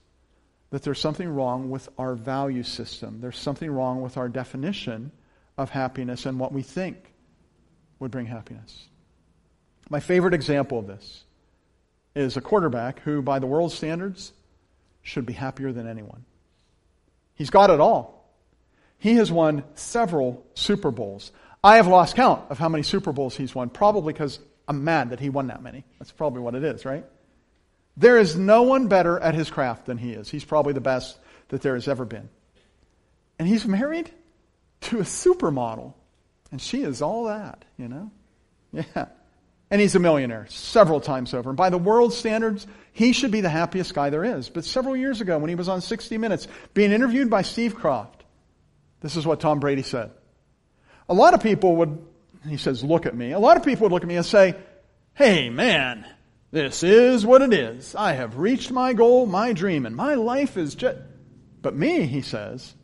that 0.72 0.82
there's 0.82 0.98
something 0.98 1.28
wrong 1.28 1.68
with 1.68 1.90
our 1.98 2.14
value 2.14 2.62
system. 2.62 3.20
There's 3.20 3.36
something 3.36 3.70
wrong 3.70 4.00
with 4.00 4.16
our 4.16 4.30
definition 4.30 5.12
of 5.58 5.68
happiness 5.68 6.24
and 6.24 6.40
what 6.40 6.50
we 6.50 6.62
think 6.62 6.96
would 7.98 8.10
bring 8.10 8.24
happiness. 8.24 8.88
My 9.90 10.00
favorite 10.00 10.32
example 10.32 10.78
of 10.78 10.86
this 10.86 11.24
is 12.16 12.38
a 12.38 12.40
quarterback 12.40 13.00
who, 13.00 13.20
by 13.20 13.38
the 13.38 13.46
world's 13.46 13.74
standards, 13.74 14.32
should 15.02 15.26
be 15.26 15.34
happier 15.34 15.72
than 15.72 15.86
anyone. 15.86 16.24
He's 17.34 17.50
got 17.50 17.68
it 17.68 17.78
all. 17.78 18.32
He 18.96 19.16
has 19.16 19.30
won 19.30 19.64
several 19.74 20.42
Super 20.54 20.90
Bowls. 20.90 21.32
I 21.62 21.76
have 21.76 21.86
lost 21.86 22.16
count 22.16 22.50
of 22.50 22.58
how 22.58 22.70
many 22.70 22.82
Super 22.82 23.12
Bowls 23.12 23.36
he's 23.36 23.54
won, 23.54 23.68
probably 23.68 24.14
because 24.14 24.40
I'm 24.66 24.84
mad 24.84 25.10
that 25.10 25.20
he 25.20 25.28
won 25.28 25.48
that 25.48 25.62
many. 25.62 25.84
That's 25.98 26.12
probably 26.12 26.40
what 26.40 26.54
it 26.54 26.64
is, 26.64 26.86
right? 26.86 27.04
There 27.96 28.18
is 28.18 28.36
no 28.36 28.62
one 28.62 28.88
better 28.88 29.18
at 29.18 29.34
his 29.34 29.50
craft 29.50 29.86
than 29.86 29.98
he 29.98 30.12
is. 30.12 30.30
He's 30.30 30.44
probably 30.44 30.72
the 30.72 30.80
best 30.80 31.18
that 31.48 31.62
there 31.62 31.74
has 31.74 31.88
ever 31.88 32.04
been. 32.04 32.28
And 33.38 33.46
he's 33.46 33.66
married 33.66 34.10
to 34.82 34.98
a 34.98 35.02
supermodel. 35.02 35.94
And 36.50 36.60
she 36.60 36.82
is 36.82 37.02
all 37.02 37.24
that, 37.24 37.64
you 37.76 37.88
know? 37.88 38.10
Yeah. 38.72 39.06
And 39.70 39.80
he's 39.80 39.94
a 39.94 39.98
millionaire 39.98 40.46
several 40.50 41.00
times 41.00 41.32
over. 41.32 41.48
And 41.48 41.56
by 41.56 41.70
the 41.70 41.78
world 41.78 42.12
standards, 42.12 42.66
he 42.92 43.14
should 43.14 43.30
be 43.30 43.40
the 43.40 43.48
happiest 43.48 43.94
guy 43.94 44.10
there 44.10 44.22
is. 44.22 44.50
But 44.50 44.66
several 44.66 44.94
years 44.94 45.22
ago, 45.22 45.38
when 45.38 45.48
he 45.48 45.54
was 45.54 45.68
on 45.68 45.80
60 45.80 46.18
Minutes, 46.18 46.46
being 46.74 46.92
interviewed 46.92 47.30
by 47.30 47.40
Steve 47.40 47.74
Kroft, 47.74 48.20
this 49.00 49.16
is 49.16 49.26
what 49.26 49.40
Tom 49.40 49.60
Brady 49.60 49.82
said. 49.82 50.10
A 51.08 51.14
lot 51.14 51.32
of 51.32 51.42
people 51.42 51.76
would, 51.76 52.04
he 52.46 52.58
says, 52.58 52.84
look 52.84 53.06
at 53.06 53.14
me. 53.14 53.32
A 53.32 53.38
lot 53.38 53.56
of 53.56 53.62
people 53.62 53.84
would 53.84 53.92
look 53.92 54.02
at 54.02 54.08
me 54.08 54.16
and 54.16 54.26
say, 54.26 54.56
hey, 55.14 55.48
man, 55.48 56.06
this 56.52 56.82
is 56.82 57.24
what 57.24 57.40
it 57.40 57.54
is. 57.54 57.94
I 57.94 58.12
have 58.12 58.36
reached 58.36 58.70
my 58.70 58.92
goal, 58.92 59.24
my 59.24 59.54
dream, 59.54 59.86
and 59.86 59.96
my 59.96 60.14
life 60.14 60.56
is 60.58 60.74
just. 60.74 60.98
But 61.62 61.74
me, 61.74 62.06
he 62.06 62.20
says, 62.20 62.74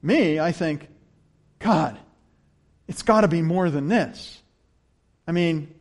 me, 0.00 0.40
I 0.40 0.52
think, 0.52 0.88
God, 1.58 1.98
it's 2.86 3.02
got 3.02 3.20
to 3.20 3.28
be 3.28 3.42
more 3.42 3.68
than 3.68 3.88
this. 3.88 4.40
I 5.26 5.32
mean, 5.32 5.74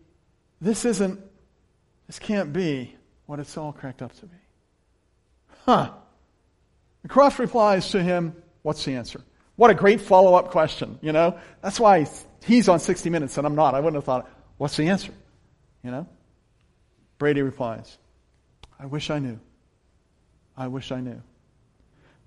this 0.59 0.83
isn't, 0.83 1.21
this 2.07 2.19
can't 2.19 2.51
be 2.51 2.95
what 3.27 3.39
it's 3.39 3.55
all 3.57 3.71
cracked 3.71 4.01
up 4.01 4.13
to 4.19 4.25
be. 4.25 4.35
Huh. 5.65 5.91
And 7.03 7.11
Kroft 7.11 7.39
replies 7.39 7.91
to 7.91 8.03
him, 8.03 8.35
What's 8.63 8.83
the 8.83 8.95
answer? 8.95 9.21
What 9.55 9.71
a 9.71 9.73
great 9.73 10.01
follow 10.01 10.35
up 10.35 10.49
question, 10.51 10.99
you 11.01 11.13
know? 11.13 11.39
That's 11.61 11.79
why 11.79 12.07
he's 12.43 12.67
on 12.67 12.79
60 12.79 13.09
Minutes 13.09 13.37
and 13.37 13.47
I'm 13.47 13.55
not. 13.55 13.75
I 13.75 13.79
wouldn't 13.79 13.95
have 13.95 14.03
thought, 14.03 14.29
What's 14.57 14.75
the 14.75 14.89
answer? 14.89 15.13
You 15.83 15.91
know? 15.91 16.07
Brady 17.17 17.41
replies, 17.41 17.97
I 18.79 18.85
wish 18.85 19.09
I 19.09 19.19
knew. 19.19 19.39
I 20.55 20.67
wish 20.67 20.91
I 20.91 21.01
knew. 21.01 21.21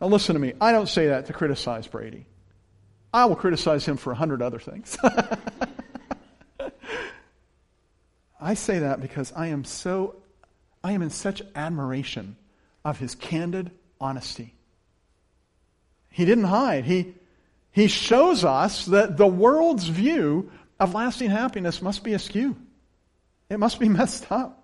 Now 0.00 0.06
listen 0.08 0.34
to 0.34 0.40
me. 0.40 0.54
I 0.60 0.72
don't 0.72 0.88
say 0.88 1.08
that 1.08 1.26
to 1.26 1.32
criticize 1.32 1.86
Brady. 1.86 2.26
I 3.12 3.24
will 3.26 3.36
criticize 3.36 3.84
him 3.84 3.96
for 3.96 4.12
a 4.12 4.16
hundred 4.16 4.40
other 4.42 4.58
things. 4.58 4.96
I 8.40 8.54
say 8.54 8.78
that 8.80 9.00
because 9.00 9.32
I 9.36 9.48
am 9.48 9.64
so, 9.64 10.16
I 10.82 10.92
am 10.92 11.02
in 11.02 11.10
such 11.10 11.42
admiration 11.54 12.36
of 12.84 12.98
his 12.98 13.14
candid 13.14 13.70
honesty. 14.00 14.54
He 16.08 16.24
didn't 16.24 16.44
hide. 16.44 16.84
He, 16.84 17.14
he 17.70 17.86
shows 17.86 18.44
us 18.44 18.86
that 18.86 19.16
the 19.16 19.26
world's 19.26 19.86
view 19.86 20.50
of 20.78 20.94
lasting 20.94 21.30
happiness 21.30 21.82
must 21.82 22.02
be 22.02 22.14
askew. 22.14 22.56
It 23.50 23.58
must 23.58 23.78
be 23.78 23.88
messed 23.88 24.30
up. 24.32 24.59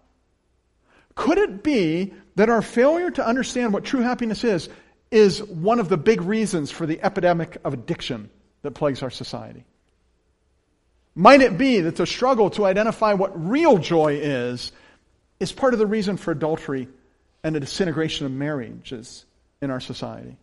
Could 1.17 1.39
it 1.39 1.65
be 1.65 2.15
that 2.37 2.49
our 2.49 2.63
failure 2.63 3.11
to 3.11 3.27
understand 3.27 3.73
what 3.73 3.85
true 3.85 4.01
happiness 4.01 4.45
is 4.45 4.69
is 5.11 5.43
one 5.43 5.81
of 5.81 5.89
the 5.89 5.97
big 5.97 6.23
reasons 6.23 6.71
for 6.71 6.87
the 6.87 7.03
epidemic 7.03 7.57
of 7.65 7.73
addiction 7.73 8.31
that 8.63 8.73
plagues 8.73 9.03
our 9.03 9.11
society? 9.11 9.65
Might 11.17 11.41
it 11.41 11.57
be 11.57 11.81
that 11.81 11.97
the 11.97 12.07
struggle 12.07 12.51
to 12.51 12.67
identify 12.67 13.15
what 13.15 13.49
real 13.49 13.79
joy 13.79 14.19
is 14.21 14.71
is 15.41 15.51
part 15.51 15.73
of 15.73 15.79
the 15.79 15.87
reason 15.87 16.19
for 16.19 16.31
adultery 16.31 16.89
and 17.43 17.55
the 17.55 17.61
disintegration 17.61 18.27
of 18.27 18.33
marriages 18.33 19.25
in 19.63 19.71
our 19.71 19.81
society? 19.81 20.37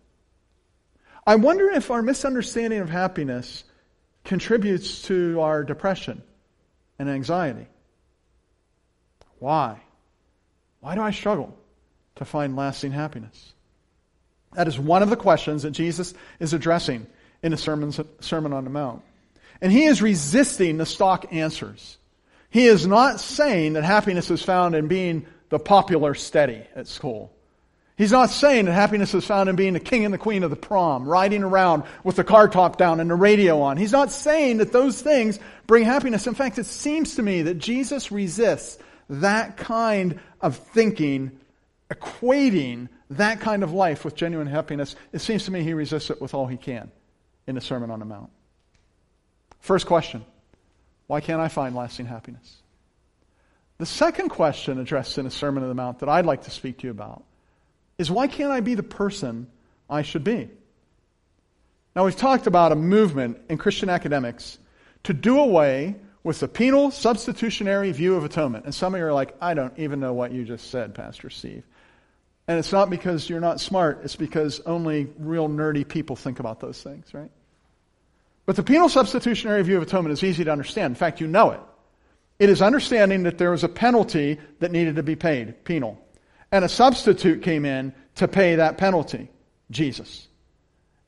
I 1.26 1.36
wonder 1.36 1.70
if 1.70 1.92
our 1.92 2.02
misunderstanding 2.02 2.80
of 2.80 2.90
happiness 2.90 3.64
contributes 4.24 5.04
to 5.04 5.40
our 5.42 5.64
depression 5.64 6.24
and 6.98 7.08
anxiety. 7.10 7.68
Why? 9.38 9.82
Why 10.84 10.96
do 10.96 11.02
I 11.02 11.12
struggle 11.12 11.56
to 12.18 12.26
find 12.26 12.58
lasting 12.58 12.92
happiness? 12.92 13.54
That 14.52 14.68
is 14.68 14.78
one 14.78 15.02
of 15.02 15.10
the 15.10 15.16
questions 15.16 15.64
that 15.64 15.72
Jesus 15.72 16.14
is 16.42 16.52
addressing 16.52 17.08
in 17.42 17.52
the 17.52 17.58
Sermon 17.58 18.54
on 18.54 18.64
the 18.66 18.70
Mount. 18.70 19.02
And 19.62 19.72
he 19.72 19.86
is 19.86 20.02
resisting 20.02 20.76
the 20.78 20.86
stock 20.86 21.32
answers. 21.32 21.98
He 22.50 22.66
is 22.66 22.86
not 22.86 23.22
saying 23.22 23.74
that 23.74 23.86
happiness 23.86 24.30
is 24.30 24.44
found 24.44 24.76
in 24.76 24.90
being 24.90 25.26
the 25.48 25.58
popular 25.58 26.16
steady 26.16 26.62
at 26.76 26.90
school. 26.90 27.32
He's 27.96 28.12
not 28.12 28.30
saying 28.30 28.66
that 28.66 28.74
happiness 28.74 29.14
is 29.14 29.24
found 29.24 29.48
in 29.48 29.56
being 29.56 29.72
the 29.72 29.80
king 29.80 30.04
and 30.04 30.14
the 30.14 30.18
queen 30.18 30.44
of 30.44 30.50
the 30.50 30.58
prom, 30.58 31.08
riding 31.08 31.44
around 31.44 31.84
with 32.04 32.18
the 32.18 32.26
car 32.26 32.50
top 32.50 32.76
down 32.76 33.00
and 33.00 33.10
the 33.10 33.16
radio 33.16 33.62
on. 33.62 33.78
He's 33.78 33.94
not 33.94 34.12
saying 34.12 34.58
that 34.58 34.74
those 34.74 35.02
things 35.02 35.40
bring 35.66 35.86
happiness. 35.86 36.28
In 36.28 36.36
fact, 36.36 36.60
it 36.60 36.66
seems 36.66 37.16
to 37.16 37.22
me 37.22 37.44
that 37.44 37.58
Jesus 37.58 38.12
resists 38.12 38.78
that 39.10 39.58
kind 39.58 40.20
of 40.42 40.58
thinking, 40.58 41.40
equating 41.90 42.90
that 43.12 43.40
kind 43.40 43.64
of 43.64 43.74
life 43.74 44.06
with 44.06 44.16
genuine 44.16 44.48
happiness. 44.48 44.96
It 45.12 45.20
seems 45.20 45.46
to 45.46 45.52
me 45.52 45.64
he 45.64 45.74
resists 45.74 46.10
it 46.10 46.22
with 46.22 46.34
all 46.34 46.48
he 46.48 46.58
can 46.58 46.92
in 47.48 47.56
the 47.56 47.62
Sermon 47.62 47.92
on 47.92 48.00
the 48.00 48.06
Mount. 48.06 48.30
First 49.60 49.86
question 49.86 50.26
Why 51.08 51.22
can't 51.22 51.42
I 51.42 51.48
find 51.48 51.76
lasting 51.76 52.06
happiness? 52.06 52.62
The 53.78 53.86
second 53.86 54.30
question 54.30 54.80
addressed 54.80 55.18
in 55.18 55.26
a 55.26 55.32
Sermon 55.32 55.64
on 55.64 55.70
the 55.70 55.76
Mount 55.76 56.00
that 56.00 56.10
I'd 56.10 56.26
like 56.26 56.44
to 56.44 56.52
speak 56.52 56.80
to 56.80 56.88
you 56.88 56.92
about 56.92 57.24
is 57.98 58.10
why 58.10 58.28
can't 58.28 58.52
I 58.52 58.60
be 58.60 58.76
the 58.76 58.84
person 58.84 59.48
I 59.90 60.04
should 60.04 60.24
be? 60.24 60.50
Now, 61.96 62.06
we've 62.06 62.16
talked 62.16 62.48
about 62.48 62.72
a 62.72 62.76
movement 62.76 63.40
in 63.50 63.58
Christian 63.58 63.90
academics 63.90 64.58
to 65.04 65.14
do 65.14 65.40
away 65.40 65.96
with 66.24 66.40
the 66.40 66.48
penal 66.48 66.90
substitutionary 66.92 67.92
view 67.92 68.16
of 68.16 68.24
atonement. 68.24 68.66
And 68.66 68.74
some 68.74 68.96
of 68.96 69.00
you 69.00 69.06
are 69.06 69.14
like, 69.14 69.36
I 69.42 69.54
don't 69.54 69.78
even 69.78 70.00
know 70.00 70.14
what 70.14 70.32
you 70.32 70.46
just 70.46 70.72
said, 70.72 70.96
Pastor 70.96 71.30
Steve. 71.30 71.64
And 72.48 72.60
it's 72.60 72.72
not 72.72 72.90
because 72.90 73.30
you're 73.30 73.40
not 73.40 73.62
smart, 73.62 74.02
it's 74.04 74.16
because 74.16 74.60
only 74.62 75.08
real 75.18 75.48
nerdy 75.48 75.88
people 75.88 76.16
think 76.16 76.40
about 76.40 76.60
those 76.60 76.82
things, 76.82 77.14
right? 77.14 77.32
But 78.46 78.58
the 78.58 78.64
penal 78.64 78.90
substitutionary 78.90 79.64
view 79.64 79.78
of 79.78 79.84
atonement 79.84 80.14
is 80.14 80.24
easy 80.24 80.44
to 80.44 80.52
understand. 80.52 80.92
In 80.92 80.96
fact, 80.96 81.22
you 81.22 81.28
know 81.28 81.52
it. 81.52 81.62
It 82.40 82.50
is 82.50 82.62
understanding 82.62 83.24
that 83.24 83.38
there 83.38 83.52
was 83.52 83.64
a 83.64 83.70
penalty 83.70 84.40
that 84.60 84.72
needed 84.72 84.98
to 84.98 85.04
be 85.04 85.16
paid, 85.16 85.64
penal. 85.64 86.02
And 86.52 86.66
a 86.66 86.70
substitute 86.70 87.42
came 87.42 87.64
in 87.64 87.94
to 88.16 88.28
pay 88.28 88.56
that 88.56 88.78
penalty, 88.78 89.30
Jesus. 89.72 90.28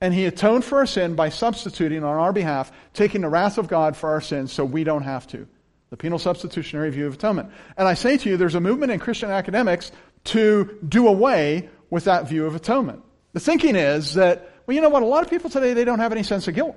And 0.02 0.14
he 0.14 0.26
atoned 0.26 0.66
for 0.66 0.80
our 0.80 0.86
sin 0.86 1.16
by 1.16 1.30
substituting 1.30 2.04
on 2.04 2.16
our 2.16 2.34
behalf, 2.34 2.72
taking 2.94 3.22
the 3.22 3.30
wrath 3.30 3.58
of 3.58 3.68
God 3.68 3.96
for 3.96 4.10
our 4.12 4.22
sins 4.22 4.52
so 4.52 4.66
we 4.66 4.84
don't 4.84 5.04
have 5.04 5.26
to. 5.28 5.48
The 5.90 5.98
penal 5.98 6.20
substitutionary 6.20 6.90
view 6.92 7.08
of 7.08 7.14
atonement. 7.14 7.52
And 7.78 7.88
I 7.88 7.94
say 7.94 8.18
to 8.18 8.30
you, 8.30 8.38
there's 8.38 8.56
a 8.56 8.60
movement 8.60 8.92
in 8.92 9.00
Christian 9.00 9.32
academics 9.32 9.92
to 10.26 10.78
do 10.88 11.08
away 11.08 11.70
with 11.90 12.06
that 12.06 12.28
view 12.28 12.46
of 12.46 12.56
atonement. 12.56 13.04
The 13.34 13.40
thinking 13.40 13.76
is 13.76 14.16
that, 14.16 14.52
well, 14.66 14.76
you 14.76 14.82
know 14.82 14.90
what? 14.90 15.04
A 15.04 15.06
lot 15.06 15.24
of 15.24 15.30
people 15.30 15.50
today, 15.50 15.74
they 15.74 15.86
don't 15.86 16.00
have 16.00 16.12
any 16.12 16.24
sense 16.24 16.48
of 16.48 16.56
guilt. 16.56 16.76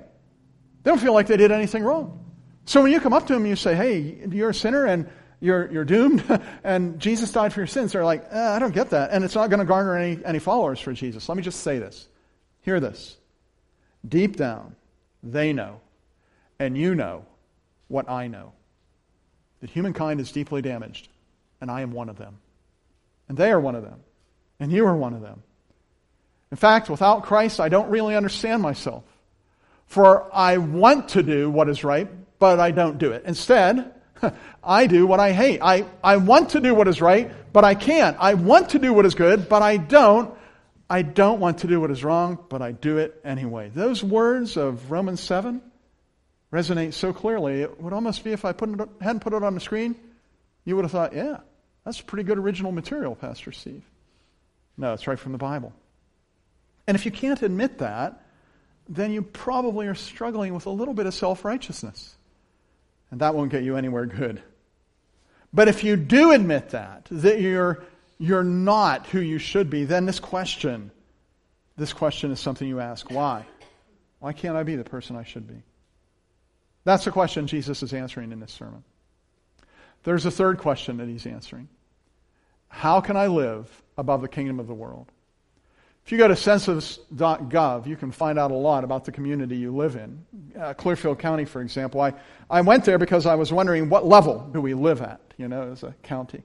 They 0.83 0.91
don't 0.91 0.99
feel 0.99 1.13
like 1.13 1.27
they 1.27 1.37
did 1.37 1.51
anything 1.51 1.83
wrong. 1.83 2.25
So 2.65 2.81
when 2.83 2.91
you 2.91 2.99
come 2.99 3.13
up 3.13 3.27
to 3.27 3.33
them 3.33 3.43
and 3.43 3.49
you 3.49 3.55
say, 3.55 3.75
hey, 3.75 4.27
you're 4.29 4.51
a 4.51 4.53
sinner 4.53 4.85
and 4.85 5.09
you're, 5.39 5.71
you're 5.71 5.85
doomed 5.85 6.23
and 6.63 6.99
Jesus 6.99 7.31
died 7.31 7.51
for 7.51 7.59
your 7.59 7.67
sins, 7.67 7.93
they're 7.93 8.05
like, 8.05 8.25
eh, 8.29 8.51
I 8.55 8.59
don't 8.59 8.73
get 8.73 8.91
that. 8.91 9.11
And 9.11 9.23
it's 9.23 9.35
not 9.35 9.49
going 9.49 9.59
to 9.59 9.65
garner 9.65 9.97
any, 9.97 10.23
any 10.23 10.39
followers 10.39 10.79
for 10.79 10.93
Jesus. 10.93 11.27
Let 11.27 11.35
me 11.35 11.43
just 11.43 11.61
say 11.61 11.79
this. 11.79 12.07
Hear 12.61 12.79
this. 12.79 13.17
Deep 14.07 14.35
down, 14.35 14.75
they 15.23 15.53
know, 15.53 15.81
and 16.59 16.77
you 16.77 16.95
know 16.95 17.25
what 17.87 18.09
I 18.09 18.27
know 18.27 18.53
that 19.61 19.69
humankind 19.69 20.19
is 20.19 20.31
deeply 20.31 20.61
damaged, 20.61 21.09
and 21.59 21.69
I 21.69 21.81
am 21.81 21.91
one 21.91 22.09
of 22.09 22.17
them. 22.17 22.37
And 23.27 23.37
they 23.37 23.51
are 23.51 23.59
one 23.59 23.75
of 23.75 23.83
them, 23.83 23.99
and 24.59 24.71
you 24.71 24.85
are 24.85 24.95
one 24.95 25.13
of 25.13 25.21
them. 25.21 25.43
In 26.51 26.57
fact, 26.57 26.89
without 26.89 27.23
Christ, 27.23 27.59
I 27.59 27.69
don't 27.69 27.89
really 27.89 28.15
understand 28.15 28.61
myself. 28.61 29.03
For 29.85 30.33
I 30.33 30.57
want 30.57 31.09
to 31.09 31.23
do 31.23 31.49
what 31.49 31.69
is 31.69 31.83
right, 31.83 32.07
but 32.39 32.59
I 32.59 32.71
don't 32.71 32.97
do 32.97 33.11
it. 33.11 33.23
Instead, 33.25 33.93
I 34.63 34.87
do 34.87 35.05
what 35.05 35.19
I 35.19 35.31
hate. 35.31 35.59
I, 35.61 35.85
I 36.03 36.17
want 36.17 36.51
to 36.51 36.59
do 36.59 36.73
what 36.73 36.87
is 36.87 37.01
right, 37.01 37.31
but 37.53 37.63
I 37.63 37.75
can't. 37.75 38.17
I 38.19 38.35
want 38.35 38.69
to 38.69 38.79
do 38.79 38.93
what 38.93 39.05
is 39.05 39.15
good, 39.15 39.49
but 39.49 39.61
I 39.61 39.77
don't. 39.77 40.33
I 40.89 41.03
don't 41.03 41.39
want 41.39 41.59
to 41.59 41.67
do 41.67 41.79
what 41.79 41.91
is 41.91 42.03
wrong, 42.03 42.39
but 42.49 42.61
I 42.61 42.71
do 42.71 42.97
it 42.97 43.19
anyway. 43.23 43.69
Those 43.69 44.03
words 44.03 44.57
of 44.57 44.89
Romans 44.89 45.19
7 45.21 45.61
resonate 46.51 46.93
so 46.93 47.13
clearly. 47.13 47.61
It 47.61 47.79
would 47.79 47.93
almost 47.93 48.23
be 48.23 48.31
if 48.31 48.43
I 48.43 48.53
put 48.53 48.69
it, 48.69 48.89
hadn't 48.99 49.19
put 49.19 49.33
it 49.33 49.43
on 49.43 49.53
the 49.53 49.59
screen, 49.59 49.95
you 50.65 50.75
would 50.75 50.85
have 50.85 50.91
thought, 50.91 51.13
yeah, 51.13 51.37
that's 51.85 52.01
pretty 52.01 52.23
good 52.23 52.37
original 52.37 52.71
material, 52.71 53.15
Pastor 53.15 53.51
Steve. 53.51 53.83
No, 54.77 54.93
it's 54.93 55.07
right 55.07 55.19
from 55.19 55.31
the 55.31 55.37
Bible. 55.37 55.73
And 56.87 56.95
if 56.95 57.05
you 57.05 57.11
can't 57.11 57.41
admit 57.41 57.79
that, 57.79 58.23
then 58.87 59.11
you 59.11 59.21
probably 59.21 59.85
are 59.85 59.95
struggling 59.95 60.55
with 60.55 60.65
a 60.65 60.71
little 60.71 60.95
bit 60.95 61.05
of 61.05 61.13
self 61.13 61.45
righteousness. 61.45 62.15
And 63.11 63.21
that 63.21 63.35
won't 63.35 63.51
get 63.51 63.63
you 63.63 63.75
anywhere 63.75 64.05
good. 64.05 64.41
But 65.53 65.67
if 65.67 65.83
you 65.83 65.95
do 65.95 66.31
admit 66.31 66.69
that, 66.69 67.07
that 67.11 67.41
you're 67.41 67.83
you're 68.19 68.43
not 68.43 69.07
who 69.07 69.19
you 69.19 69.39
should 69.39 69.69
be, 69.69 69.85
then 69.85 70.05
this 70.05 70.19
question, 70.19 70.91
this 71.77 71.93
question 71.93 72.31
is 72.31 72.39
something 72.39 72.67
you 72.67 72.79
ask. 72.81 73.09
Why? 73.09 73.45
Why 74.19 74.33
can't 74.33 74.57
I 74.57 74.63
be 74.63 74.75
the 74.75 74.83
person 74.83 75.15
I 75.15 75.23
should 75.23 75.47
be? 75.47 75.63
That's 76.83 77.05
the 77.05 77.11
question 77.11 77.47
Jesus 77.47 77.81
is 77.81 77.93
answering 77.93 78.31
in 78.31 78.39
this 78.39 78.51
sermon. 78.51 78.83
There's 80.03 80.25
a 80.25 80.31
third 80.31 80.57
question 80.57 80.97
that 80.97 81.07
he's 81.07 81.25
answering. 81.25 81.69
How 82.67 83.01
can 83.01 83.17
I 83.17 83.27
live 83.27 83.69
above 83.97 84.21
the 84.21 84.27
kingdom 84.27 84.59
of 84.59 84.67
the 84.67 84.73
world? 84.73 85.11
If 86.05 86.11
you 86.11 86.17
go 86.17 86.27
to 86.27 86.35
census.gov, 86.35 87.85
you 87.85 87.95
can 87.95 88.11
find 88.11 88.39
out 88.39 88.51
a 88.51 88.55
lot 88.55 88.83
about 88.83 89.05
the 89.05 89.11
community 89.11 89.57
you 89.57 89.75
live 89.75 89.95
in. 89.95 90.25
Uh, 90.59 90.73
Clearfield 90.73 91.19
County, 91.19 91.45
for 91.45 91.61
example, 91.61 92.01
I, 92.01 92.13
I 92.49 92.61
went 92.61 92.83
there 92.83 92.97
because 92.97 93.25
I 93.25 93.35
was 93.35 93.53
wondering 93.53 93.89
what 93.89 94.05
level 94.05 94.49
do 94.51 94.59
we 94.59 94.73
live 94.73 95.01
at, 95.01 95.21
you 95.37 95.47
know, 95.47 95.71
as 95.71 95.83
a 95.83 95.93
county. 96.03 96.41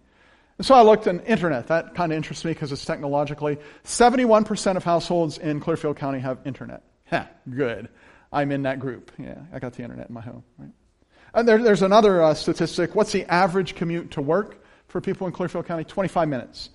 And 0.58 0.66
so 0.66 0.74
I 0.74 0.82
looked 0.82 1.08
on 1.08 1.20
internet. 1.20 1.66
That 1.68 1.94
kind 1.94 2.12
of 2.12 2.16
interests 2.16 2.44
me 2.44 2.52
because 2.52 2.70
it's 2.70 2.84
technologically. 2.84 3.58
71% 3.84 4.76
of 4.76 4.84
households 4.84 5.38
in 5.38 5.60
Clearfield 5.60 5.96
County 5.96 6.20
have 6.20 6.38
internet. 6.44 6.82
Ha, 7.10 7.28
good. 7.50 7.88
I'm 8.32 8.52
in 8.52 8.62
that 8.62 8.78
group. 8.78 9.10
Yeah, 9.18 9.38
I 9.52 9.58
got 9.58 9.74
the 9.74 9.82
internet 9.82 10.08
in 10.08 10.14
my 10.14 10.20
home. 10.20 10.44
Right? 10.58 10.70
And 11.34 11.48
there, 11.48 11.62
there's 11.62 11.82
another 11.82 12.22
uh, 12.22 12.34
statistic. 12.34 12.94
What's 12.94 13.12
the 13.12 13.24
average 13.24 13.74
commute 13.74 14.12
to 14.12 14.22
work 14.22 14.64
for 14.86 15.00
people 15.00 15.26
in 15.26 15.32
Clearfield 15.32 15.66
County? 15.66 15.82
25 15.84 16.28
minutes. 16.28 16.70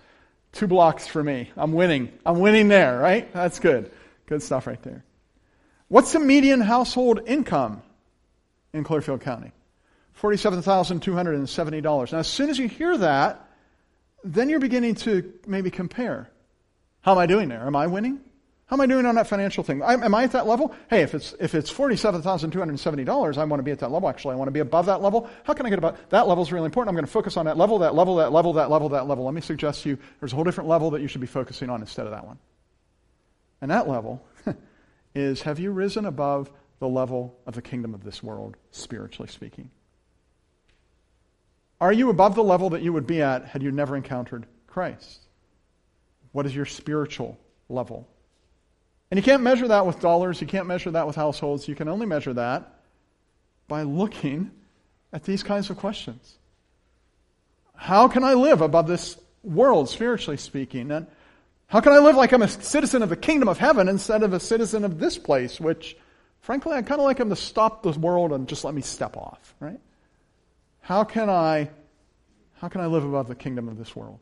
Two 0.51 0.67
blocks 0.67 1.07
for 1.07 1.23
me. 1.23 1.49
I'm 1.55 1.73
winning. 1.73 2.11
I'm 2.25 2.39
winning 2.39 2.67
there, 2.67 2.99
right? 2.99 3.31
That's 3.33 3.59
good. 3.59 3.91
Good 4.25 4.43
stuff 4.43 4.67
right 4.67 4.81
there. 4.83 5.05
What's 5.87 6.11
the 6.13 6.19
median 6.19 6.59
household 6.61 7.21
income 7.25 7.81
in 8.73 8.83
Clearfield 8.83 9.21
County? 9.21 9.51
$47,270. 10.21 12.11
Now, 12.11 12.19
as 12.19 12.27
soon 12.27 12.49
as 12.49 12.59
you 12.59 12.67
hear 12.67 12.97
that, 12.97 13.48
then 14.23 14.49
you're 14.49 14.59
beginning 14.59 14.95
to 14.95 15.33
maybe 15.47 15.71
compare. 15.71 16.29
How 17.01 17.13
am 17.13 17.17
I 17.17 17.25
doing 17.25 17.49
there? 17.49 17.65
Am 17.65 17.75
I 17.75 17.87
winning? 17.87 18.19
How 18.69 18.75
am 18.75 18.81
I 18.81 18.85
doing 18.85 19.07
on 19.07 19.15
that 19.15 19.25
financial 19.25 19.63
thing? 19.63 19.81
Am 19.81 20.13
I 20.13 20.25
at 20.25 20.33
that 20.33 20.45
level? 20.45 20.75
Hey, 20.91 21.01
if 21.01 21.15
it's 21.15 21.33
if 21.39 21.55
it's 21.55 21.71
forty-seven 21.71 22.21
thousand 22.21 22.51
two 22.51 22.59
hundred 22.59 22.79
seventy 22.79 23.03
dollars, 23.03 23.39
I 23.39 23.43
want 23.45 23.59
to 23.59 23.63
be 23.63 23.71
at 23.71 23.79
that 23.79 23.89
level. 23.89 24.07
Actually, 24.07 24.33
I 24.33 24.37
want 24.37 24.47
to 24.47 24.51
be 24.51 24.59
above 24.59 24.85
that 24.85 25.01
level. 25.01 25.27
How 25.43 25.53
can 25.53 25.65
I 25.65 25.69
get 25.69 25.79
above 25.79 25.97
that 26.09 26.27
level? 26.27 26.43
Is 26.43 26.51
really 26.51 26.65
important. 26.65 26.89
I'm 26.89 26.95
going 26.95 27.05
to 27.05 27.11
focus 27.11 27.35
on 27.35 27.45
that 27.45 27.57
level, 27.57 27.79
that 27.79 27.95
level, 27.95 28.17
that 28.17 28.31
level, 28.31 28.53
that 28.53 28.69
level, 28.69 28.89
that 28.89 29.07
level. 29.07 29.25
Let 29.25 29.33
me 29.33 29.41
suggest 29.41 29.83
to 29.83 29.89
you 29.89 29.97
there's 30.19 30.33
a 30.33 30.35
whole 30.35 30.43
different 30.43 30.69
level 30.69 30.91
that 30.91 31.01
you 31.01 31.07
should 31.07 31.21
be 31.21 31.25
focusing 31.25 31.71
on 31.71 31.81
instead 31.81 32.05
of 32.05 32.11
that 32.11 32.27
one. 32.27 32.37
And 33.59 33.71
that 33.71 33.89
level 33.89 34.23
is: 35.15 35.41
Have 35.41 35.57
you 35.57 35.71
risen 35.71 36.05
above 36.05 36.51
the 36.77 36.87
level 36.87 37.39
of 37.47 37.55
the 37.55 37.63
kingdom 37.63 37.95
of 37.95 38.03
this 38.03 38.21
world, 38.21 38.55
spiritually 38.69 39.29
speaking? 39.29 39.71
Are 41.81 41.93
you 41.93 42.09
above 42.09 42.35
the 42.35 42.43
level 42.43 42.71
that 42.71 42.81
you 42.81 42.91
would 42.91 43.07
be 43.07 43.21
at 43.21 43.45
had 43.45 43.63
you 43.63 43.71
never 43.71 43.95
encountered 43.95 44.45
Christ? 44.67 45.19
What 46.31 46.45
is 46.45 46.55
your 46.55 46.65
spiritual 46.65 47.37
level? 47.69 48.07
And 49.11 49.17
you 49.17 49.23
can't 49.23 49.41
measure 49.41 49.67
that 49.69 49.85
with 49.85 49.99
dollars, 49.99 50.41
you 50.41 50.47
can't 50.47 50.67
measure 50.67 50.91
that 50.91 51.07
with 51.07 51.15
households, 51.15 51.67
you 51.67 51.75
can 51.75 51.87
only 51.87 52.05
measure 52.05 52.33
that 52.33 52.75
by 53.67 53.83
looking 53.83 54.51
at 55.11 55.23
these 55.23 55.41
kinds 55.41 55.69
of 55.69 55.77
questions. 55.77 56.37
How 57.75 58.07
can 58.07 58.23
I 58.23 58.33
live 58.33 58.61
above 58.61 58.87
this 58.87 59.17
world, 59.41 59.89
spiritually 59.89 60.37
speaking? 60.37 60.91
And 60.91 61.07
how 61.67 61.79
can 61.79 61.93
I 61.93 61.99
live 61.99 62.15
like 62.15 62.33
I'm 62.33 62.41
a 62.41 62.47
citizen 62.47 63.01
of 63.01 63.09
the 63.09 63.15
kingdom 63.15 63.47
of 63.47 63.57
heaven 63.57 63.87
instead 63.87 64.21
of 64.21 64.33
a 64.33 64.39
citizen 64.39 64.83
of 64.83 64.99
this 64.99 65.17
place, 65.17 65.59
which, 65.59 65.95
frankly, 66.41 66.73
I 66.73 66.81
kind 66.81 66.99
of 66.99 67.05
like 67.05 67.19
him 67.19 67.29
to 67.29 67.35
stop 67.35 67.83
the 67.83 67.91
world 67.91 68.33
and 68.33 68.47
just 68.47 68.63
let 68.63 68.73
me 68.73 68.81
step 68.81 69.15
off, 69.15 69.55
right? 69.59 69.79
How 70.81 71.03
can 71.03 71.29
I, 71.29 71.69
how 72.55 72.67
can 72.67 72.81
I 72.81 72.87
live 72.87 73.03
above 73.03 73.27
the 73.27 73.35
kingdom 73.35 73.67
of 73.67 73.77
this 73.77 73.95
world? 73.95 74.19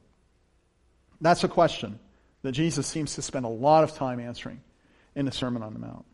That's 1.22 1.44
a 1.44 1.48
question 1.48 2.00
that 2.42 2.52
Jesus 2.52 2.86
seems 2.86 3.16
to 3.16 3.22
spend 3.22 3.46
a 3.46 3.50
lot 3.50 3.84
of 3.84 3.94
time 3.94 4.20
answering 4.20 4.62
in 5.16 5.26
the 5.26 5.32
Sermon 5.32 5.64
on 5.64 5.74
the 5.74 5.80
Mount. 5.80 6.06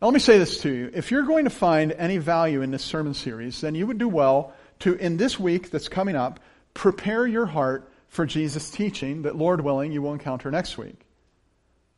Now, 0.00 0.08
let 0.08 0.14
me 0.14 0.20
say 0.20 0.38
this 0.38 0.60
to 0.60 0.70
you. 0.70 0.90
If 0.92 1.10
you're 1.10 1.22
going 1.22 1.44
to 1.44 1.50
find 1.50 1.92
any 1.92 2.18
value 2.18 2.60
in 2.62 2.70
this 2.70 2.84
sermon 2.84 3.14
series, 3.14 3.60
then 3.60 3.74
you 3.74 3.86
would 3.86 3.98
do 3.98 4.08
well 4.08 4.52
to, 4.80 4.94
in 4.94 5.16
this 5.16 5.38
week 5.40 5.70
that's 5.70 5.88
coming 5.88 6.16
up, 6.16 6.40
prepare 6.74 7.26
your 7.26 7.46
heart 7.46 7.90
for 8.08 8.26
Jesus' 8.26 8.70
teaching 8.70 9.22
that, 9.22 9.36
Lord 9.36 9.62
willing, 9.62 9.92
you 9.92 10.02
will 10.02 10.12
encounter 10.12 10.50
next 10.50 10.76
week. 10.76 11.00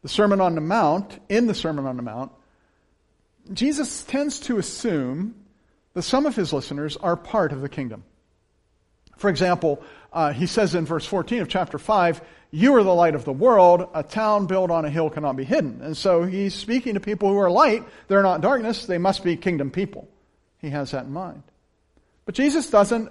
The 0.02 0.08
Sermon 0.08 0.40
on 0.40 0.54
the 0.54 0.60
Mount, 0.60 1.18
in 1.28 1.46
the 1.46 1.54
Sermon 1.54 1.86
on 1.86 1.96
the 1.96 2.02
Mount, 2.02 2.30
Jesus 3.52 4.04
tends 4.04 4.40
to 4.40 4.58
assume 4.58 5.34
that 5.94 6.02
some 6.02 6.26
of 6.26 6.36
his 6.36 6.52
listeners 6.52 6.96
are 6.96 7.16
part 7.16 7.52
of 7.52 7.60
the 7.60 7.68
kingdom. 7.68 8.04
For 9.16 9.28
example, 9.28 9.82
uh, 10.12 10.32
he 10.32 10.46
says 10.46 10.74
in 10.74 10.86
verse 10.86 11.04
14 11.04 11.40
of 11.40 11.48
chapter 11.48 11.78
5, 11.78 12.20
You 12.50 12.76
are 12.76 12.84
the 12.84 12.94
light 12.94 13.14
of 13.14 13.24
the 13.24 13.32
world. 13.32 13.88
A 13.94 14.02
town 14.02 14.46
built 14.46 14.70
on 14.70 14.84
a 14.84 14.90
hill 14.90 15.10
cannot 15.10 15.36
be 15.36 15.44
hidden. 15.44 15.80
And 15.82 15.96
so 15.96 16.22
he's 16.22 16.54
speaking 16.54 16.94
to 16.94 17.00
people 17.00 17.28
who 17.28 17.38
are 17.38 17.50
light. 17.50 17.84
They're 18.06 18.22
not 18.22 18.40
darkness. 18.40 18.86
They 18.86 18.98
must 18.98 19.24
be 19.24 19.36
kingdom 19.36 19.70
people. 19.70 20.08
He 20.58 20.70
has 20.70 20.92
that 20.92 21.04
in 21.04 21.12
mind. 21.12 21.42
But 22.24 22.34
Jesus 22.34 22.70
doesn't 22.70 23.10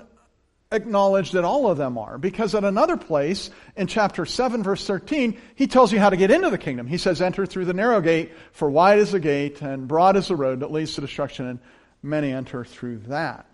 acknowledge 0.71 1.31
that 1.31 1.45
all 1.45 1.69
of 1.69 1.77
them 1.77 1.97
are, 1.97 2.17
because 2.17 2.53
at 2.53 2.63
another 2.63 2.97
place 2.97 3.49
in 3.75 3.87
chapter 3.87 4.25
7, 4.25 4.63
verse 4.63 4.85
13, 4.85 5.39
he 5.55 5.67
tells 5.67 5.93
you 5.93 5.99
how 5.99 6.09
to 6.09 6.17
get 6.17 6.31
into 6.31 6.49
the 6.49 6.57
kingdom. 6.57 6.87
He 6.87 6.97
says, 6.97 7.21
Enter 7.21 7.45
through 7.45 7.65
the 7.65 7.73
narrow 7.73 8.01
gate, 8.01 8.33
for 8.51 8.69
wide 8.69 8.99
is 8.99 9.11
the 9.11 9.19
gate, 9.19 9.61
and 9.61 9.87
broad 9.87 10.17
is 10.17 10.27
the 10.27 10.35
road 10.35 10.59
that 10.59 10.71
leads 10.71 10.95
to 10.95 11.01
destruction, 11.01 11.47
and 11.47 11.59
many 12.01 12.31
enter 12.31 12.63
through 12.65 12.99
that. 13.07 13.45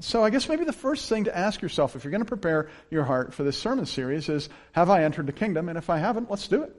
So 0.00 0.22
I 0.22 0.30
guess 0.30 0.48
maybe 0.48 0.64
the 0.64 0.72
first 0.72 1.08
thing 1.08 1.24
to 1.24 1.36
ask 1.36 1.62
yourself 1.62 1.96
if 1.96 2.04
you're 2.04 2.10
going 2.10 2.22
to 2.22 2.26
prepare 2.26 2.68
your 2.90 3.04
heart 3.04 3.32
for 3.32 3.44
this 3.44 3.58
sermon 3.58 3.86
series 3.86 4.28
is 4.28 4.48
have 4.72 4.90
I 4.90 5.04
entered 5.04 5.26
the 5.26 5.32
kingdom? 5.32 5.68
And 5.68 5.78
if 5.78 5.88
I 5.88 5.98
haven't, 5.98 6.30
let's 6.30 6.48
do 6.48 6.62
it. 6.62 6.76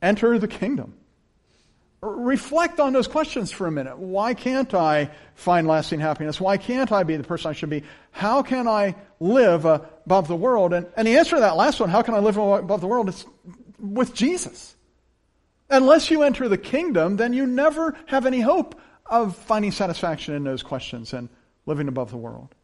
Enter 0.00 0.38
the 0.38 0.48
kingdom. 0.48 0.94
Reflect 2.00 2.80
on 2.80 2.92
those 2.92 3.06
questions 3.06 3.52
for 3.52 3.66
a 3.66 3.70
minute. 3.70 3.96
Why 3.96 4.34
can't 4.34 4.72
I 4.74 5.10
find 5.34 5.68
lasting 5.68 6.00
happiness? 6.00 6.40
Why 6.40 6.56
can't 6.56 6.90
I 6.90 7.04
be 7.04 7.16
the 7.16 7.22
person 7.22 7.50
I 7.50 7.52
should 7.52 7.70
be? 7.70 7.84
How 8.10 8.42
can 8.42 8.66
I 8.66 8.96
live 9.20 9.64
above 9.64 10.26
the 10.26 10.36
world? 10.36 10.72
And, 10.72 10.86
and 10.96 11.06
the 11.06 11.18
answer 11.18 11.36
to 11.36 11.40
that 11.40 11.56
last 11.56 11.78
one, 11.78 11.90
how 11.90 12.02
can 12.02 12.14
I 12.14 12.18
live 12.18 12.36
above 12.36 12.80
the 12.80 12.88
world, 12.88 13.08
is 13.08 13.24
with 13.82 14.14
Jesus. 14.14 14.74
Unless 15.68 16.10
you 16.10 16.22
enter 16.22 16.48
the 16.48 16.58
kingdom, 16.58 17.16
then 17.16 17.32
you 17.32 17.46
never 17.46 17.96
have 18.06 18.26
any 18.26 18.40
hope 18.40 18.80
of 19.12 19.36
finding 19.36 19.70
satisfaction 19.70 20.34
in 20.34 20.42
those 20.42 20.62
questions 20.62 21.12
and 21.12 21.28
living 21.66 21.86
above 21.86 22.10
the 22.10 22.16
world. 22.16 22.54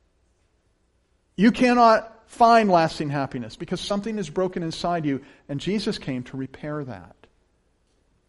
You 1.36 1.52
cannot 1.52 2.10
find 2.30 2.70
lasting 2.70 3.10
happiness 3.10 3.54
because 3.54 3.82
something 3.82 4.18
is 4.18 4.30
broken 4.30 4.62
inside 4.62 5.04
you, 5.04 5.20
and 5.48 5.60
Jesus 5.60 5.98
came 5.98 6.22
to 6.24 6.38
repair 6.38 6.82
that. 6.82 7.14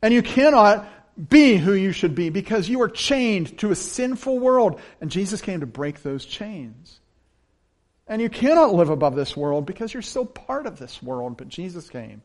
And 0.02 0.14
you 0.14 0.22
cannot 0.22 0.86
be 1.30 1.56
who 1.56 1.74
you 1.74 1.94
should 1.94 2.14
be 2.14 2.30
because 2.30 2.68
you 2.68 2.82
are 2.82 2.90
chained 2.90 3.58
to 3.60 3.72
a 3.72 3.76
sinful 3.76 4.38
world, 4.38 4.82
and 5.00 5.10
Jesus 5.10 5.42
came 5.42 5.62
to 5.62 5.66
break 5.66 6.04
those 6.04 6.26
chains. 6.26 7.00
And 8.06 8.22
you 8.22 8.30
cannot 8.30 8.74
live 8.74 8.90
above 8.90 9.16
this 9.16 9.38
world 9.38 9.66
because 9.66 9.94
you're 9.94 10.02
still 10.02 10.26
part 10.26 10.66
of 10.66 10.78
this 10.78 11.02
world, 11.02 11.38
but 11.38 11.48
Jesus 11.48 11.90
came. 11.90 12.22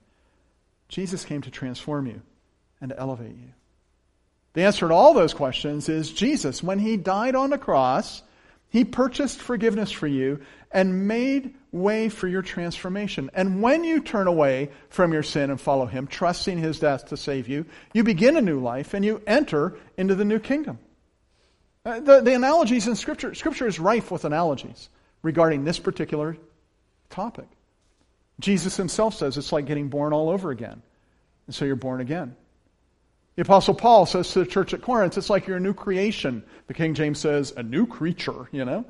Jesus 0.88 1.24
came 1.24 1.42
to 1.42 1.52
transform 1.52 2.08
you 2.08 2.20
and 2.80 2.90
to 2.90 2.98
elevate 2.98 3.36
you. 3.36 3.52
The 4.54 4.62
answer 4.62 4.88
to 4.88 4.94
all 4.94 5.14
those 5.14 5.34
questions 5.34 5.88
is 5.88 6.10
Jesus. 6.10 6.62
When 6.62 6.78
he 6.78 6.96
died 6.96 7.34
on 7.34 7.50
the 7.50 7.58
cross, 7.58 8.22
he 8.74 8.84
purchased 8.84 9.40
forgiveness 9.40 9.92
for 9.92 10.08
you 10.08 10.40
and 10.72 11.06
made 11.06 11.54
way 11.70 12.08
for 12.08 12.26
your 12.26 12.42
transformation. 12.42 13.30
And 13.32 13.62
when 13.62 13.84
you 13.84 14.00
turn 14.00 14.26
away 14.26 14.70
from 14.88 15.12
your 15.12 15.22
sin 15.22 15.50
and 15.50 15.60
follow 15.60 15.86
Him, 15.86 16.08
trusting 16.08 16.58
His 16.58 16.80
death 16.80 17.06
to 17.10 17.16
save 17.16 17.48
you, 17.48 17.66
you 17.92 18.02
begin 18.02 18.36
a 18.36 18.40
new 18.40 18.58
life 18.60 18.92
and 18.92 19.04
you 19.04 19.22
enter 19.28 19.76
into 19.96 20.16
the 20.16 20.24
new 20.24 20.40
kingdom. 20.40 20.80
Uh, 21.84 22.00
the, 22.00 22.20
the 22.20 22.34
analogies 22.34 22.88
in 22.88 22.96
Scripture, 22.96 23.32
Scripture 23.34 23.68
is 23.68 23.78
rife 23.78 24.10
with 24.10 24.24
analogies 24.24 24.88
regarding 25.22 25.64
this 25.64 25.78
particular 25.78 26.36
topic. 27.10 27.46
Jesus 28.40 28.76
Himself 28.76 29.14
says 29.14 29.38
it's 29.38 29.52
like 29.52 29.66
getting 29.66 29.88
born 29.88 30.12
all 30.12 30.30
over 30.30 30.50
again. 30.50 30.82
And 31.46 31.54
so 31.54 31.64
you're 31.64 31.76
born 31.76 32.00
again. 32.00 32.34
The 33.36 33.42
Apostle 33.42 33.74
Paul 33.74 34.06
says 34.06 34.30
to 34.32 34.40
the 34.40 34.46
church 34.46 34.74
at 34.74 34.82
Corinth, 34.82 35.18
it's 35.18 35.30
like 35.30 35.46
you're 35.46 35.56
a 35.56 35.60
new 35.60 35.74
creation. 35.74 36.44
The 36.68 36.74
King 36.74 36.94
James 36.94 37.18
says, 37.18 37.52
a 37.56 37.62
new 37.62 37.86
creature, 37.86 38.48
you 38.52 38.64
know? 38.64 38.84